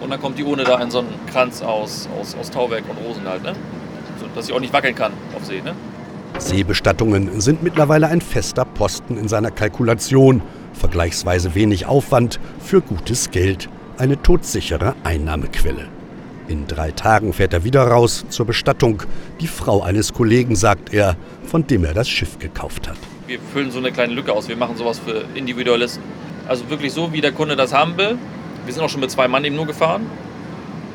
Und 0.00 0.10
dann 0.10 0.20
kommt 0.20 0.38
die 0.38 0.44
Urne 0.44 0.64
da 0.64 0.80
in 0.80 0.90
so 0.90 1.00
einen 1.00 1.08
Kranz 1.30 1.62
aus, 1.62 2.08
aus, 2.18 2.34
aus 2.34 2.50
Tauwerk 2.50 2.84
und 2.88 2.96
Rosen 3.06 3.28
halt, 3.28 3.42
ne? 3.42 3.52
So, 4.18 4.26
dass 4.34 4.46
sie 4.46 4.52
auch 4.52 4.60
nicht 4.60 4.72
wackeln 4.72 4.94
kann 4.94 5.12
auf 5.36 5.44
See, 5.44 5.60
ne? 5.60 5.74
Seebestattungen 6.38 7.40
sind 7.40 7.62
mittlerweile 7.62 8.08
ein 8.08 8.20
fester 8.20 8.64
Posten 8.64 9.18
in 9.18 9.28
seiner 9.28 9.50
Kalkulation. 9.50 10.42
Vergleichsweise 10.72 11.54
wenig 11.54 11.86
Aufwand 11.86 12.40
für 12.60 12.80
gutes 12.80 13.30
Geld. 13.30 13.68
Eine 13.98 14.22
todsichere 14.22 14.94
Einnahmequelle. 15.04 15.88
In 16.48 16.66
drei 16.66 16.90
Tagen 16.92 17.32
fährt 17.32 17.52
er 17.52 17.64
wieder 17.64 17.82
raus 17.82 18.24
zur 18.30 18.46
Bestattung. 18.46 19.02
Die 19.40 19.46
Frau 19.46 19.82
eines 19.82 20.14
Kollegen, 20.14 20.56
sagt 20.56 20.94
er, 20.94 21.16
von 21.44 21.66
dem 21.66 21.84
er 21.84 21.94
das 21.94 22.08
Schiff 22.08 22.38
gekauft 22.38 22.88
hat. 22.88 22.96
Wir 23.30 23.38
füllen 23.38 23.70
so 23.70 23.78
eine 23.78 23.92
kleine 23.92 24.12
Lücke 24.12 24.32
aus. 24.32 24.48
Wir 24.48 24.56
machen 24.56 24.76
sowas 24.76 24.98
für 24.98 25.22
Individualisten. 25.36 26.02
Also 26.48 26.68
wirklich 26.68 26.92
so, 26.92 27.12
wie 27.12 27.20
der 27.20 27.30
Kunde 27.30 27.54
das 27.54 27.72
haben 27.72 27.96
will. 27.96 28.18
Wir 28.64 28.74
sind 28.74 28.82
auch 28.82 28.88
schon 28.88 29.00
mit 29.00 29.12
zwei 29.12 29.28
Mann 29.28 29.44
eben 29.44 29.54
nur 29.54 29.68
gefahren. 29.68 30.04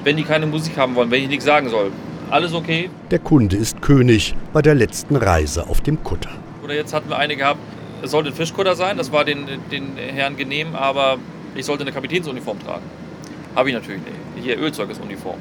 Wenn 0.03 0.17
die 0.17 0.23
keine 0.23 0.45
Musik 0.45 0.77
haben 0.77 0.95
wollen, 0.95 1.09
wenn 1.11 1.23
ich 1.23 1.29
nichts 1.29 1.45
sagen 1.45 1.69
soll, 1.69 1.93
alles 2.29 2.53
okay. 2.53 2.89
Der 3.09 3.19
Kunde 3.19 3.55
ist 3.55 3.81
König 3.81 4.35
bei 4.51 4.61
der 4.61 4.75
letzten 4.75 5.15
Reise 5.15 5.65
auf 5.69 5.79
dem 5.79 6.03
Kutter. 6.03 6.29
Oder 6.61 6.75
jetzt 6.75 6.93
hatten 6.93 7.07
wir 7.07 7.17
eine 7.17 7.37
gehabt, 7.37 7.61
es 8.01 8.11
sollte 8.11 8.31
ein 8.31 8.35
Fischkutter 8.35 8.75
sein, 8.75 8.97
das 8.97 9.13
war 9.13 9.23
den, 9.23 9.45
den 9.71 9.95
Herren 9.95 10.35
genehm, 10.35 10.75
aber 10.75 11.15
ich 11.55 11.65
sollte 11.65 11.83
eine 11.83 11.93
Kapitänsuniform 11.93 12.59
tragen. 12.59 12.83
Habe 13.55 13.69
ich 13.69 13.75
natürlich 13.75 14.01
nicht. 14.01 14.45
Hier 14.45 14.59
Ölzeugnisuniform. 14.59 15.37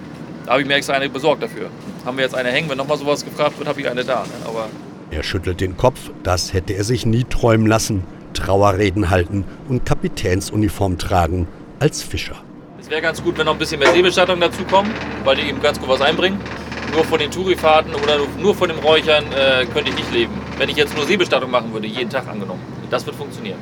Da 0.46 0.52
habe 0.52 0.62
ich 0.62 0.68
mir 0.68 0.74
extra 0.74 0.92
eine 0.92 1.09
besorgt 1.09 1.42
dafür. 1.42 1.70
Haben 2.04 2.18
wir 2.18 2.22
jetzt 2.22 2.37
eine 2.37 2.50
hängen, 2.50 2.70
wenn 2.70 2.78
nochmal 2.78 2.98
sowas 2.98 3.24
gefragt 3.24 3.59
wird, 3.59 3.68
habe 3.68 3.80
ich 3.80 3.88
eine 3.88 4.04
da. 4.04 4.22
Ne? 4.22 4.46
Aber 4.46 4.68
er 5.14 5.22
schüttelt 5.22 5.61
den 5.61 5.77
Kopf, 5.77 6.11
das 6.22 6.53
hätte 6.53 6.74
er 6.74 6.85
sich 6.85 7.07
nie 7.07 7.24
träumen 7.24 7.66
lassen. 7.66 8.03
Trauerreden 8.35 9.11
halten 9.11 9.44
und 9.68 9.87
Kapitänsuniform 9.87 10.98
tragen 10.98 11.46
als 11.79 12.03
Fischer. 12.03 12.37
Es 12.81 12.90
wäre 12.90 13.00
ganz 13.00 13.22
gut, 13.22 13.38
wenn 13.38 13.46
noch 13.46 13.53
ein 13.53 13.59
bisschen 13.59 13.79
mehr 13.79 13.92
Seebestattung 13.92 14.40
dazu 14.40 14.64
kommen, 14.64 14.90
weil 15.24 15.37
die 15.37 15.42
eben 15.42 15.62
ganz 15.62 15.79
gut 15.79 15.88
was 15.88 16.00
einbringen. 16.00 16.38
Nur 16.92 17.05
von 17.05 17.18
den 17.18 17.31
Tourifahrten 17.31 17.94
oder 17.94 18.18
nur 18.40 18.55
von 18.55 18.68
dem 18.68 18.79
Räuchern 18.79 19.24
äh, 19.33 19.64
könnte 19.66 19.90
ich 19.90 19.96
nicht 19.96 20.12
leben. 20.12 20.33
Wenn 20.59 20.68
ich 20.68 20.77
jetzt 20.77 20.94
nur 20.96 21.07
Seebestattung 21.07 21.50
machen 21.50 21.72
würde, 21.72 21.87
jeden 21.87 22.11
Tag 22.11 22.29
angenommen. 22.29 22.61
Das 22.90 23.07
wird 23.07 23.16
funktionieren. 23.16 23.59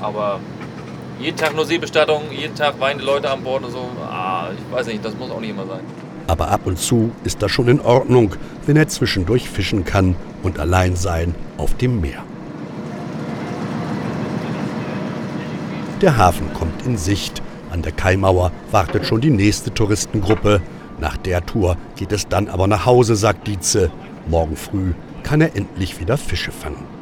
Aber 0.00 0.40
jeden 1.20 1.36
Tag 1.36 1.54
nur 1.54 1.64
Seebestattung, 1.64 2.22
jeden 2.32 2.54
Tag 2.54 2.80
weinende 2.80 3.04
Leute 3.04 3.30
an 3.30 3.42
Bord 3.42 3.64
und 3.64 3.70
so. 3.70 3.88
Ah, 4.04 4.48
ich 4.52 4.74
weiß 4.74 4.86
nicht, 4.88 5.04
das 5.04 5.16
muss 5.16 5.30
auch 5.30 5.40
nicht 5.40 5.50
immer 5.50 5.66
sein. 5.66 5.80
Aber 6.26 6.48
ab 6.48 6.62
und 6.64 6.78
zu 6.78 7.12
ist 7.24 7.42
das 7.42 7.50
schon 7.50 7.68
in 7.68 7.80
Ordnung, 7.80 8.34
wenn 8.66 8.76
er 8.76 8.88
zwischendurch 8.88 9.48
fischen 9.48 9.84
kann 9.84 10.16
und 10.42 10.58
allein 10.58 10.96
sein 10.96 11.34
auf 11.56 11.74
dem 11.76 12.00
Meer. 12.00 12.22
Der 16.00 16.16
Hafen 16.16 16.52
kommt 16.52 16.84
in 16.84 16.96
Sicht. 16.96 17.42
An 17.70 17.82
der 17.82 17.92
Kaimauer 17.92 18.50
wartet 18.70 19.06
schon 19.06 19.20
die 19.20 19.30
nächste 19.30 19.72
Touristengruppe. 19.72 20.60
Nach 21.00 21.16
der 21.16 21.46
Tour 21.46 21.76
geht 21.96 22.12
es 22.12 22.28
dann 22.28 22.48
aber 22.48 22.66
nach 22.66 22.86
Hause, 22.86 23.16
sagt 23.16 23.46
Dietze. 23.46 23.90
Morgen 24.28 24.56
früh 24.56 24.94
kann 25.22 25.40
er 25.40 25.56
endlich 25.56 26.00
wieder 26.00 26.18
Fische 26.18 26.52
fangen. 26.52 27.01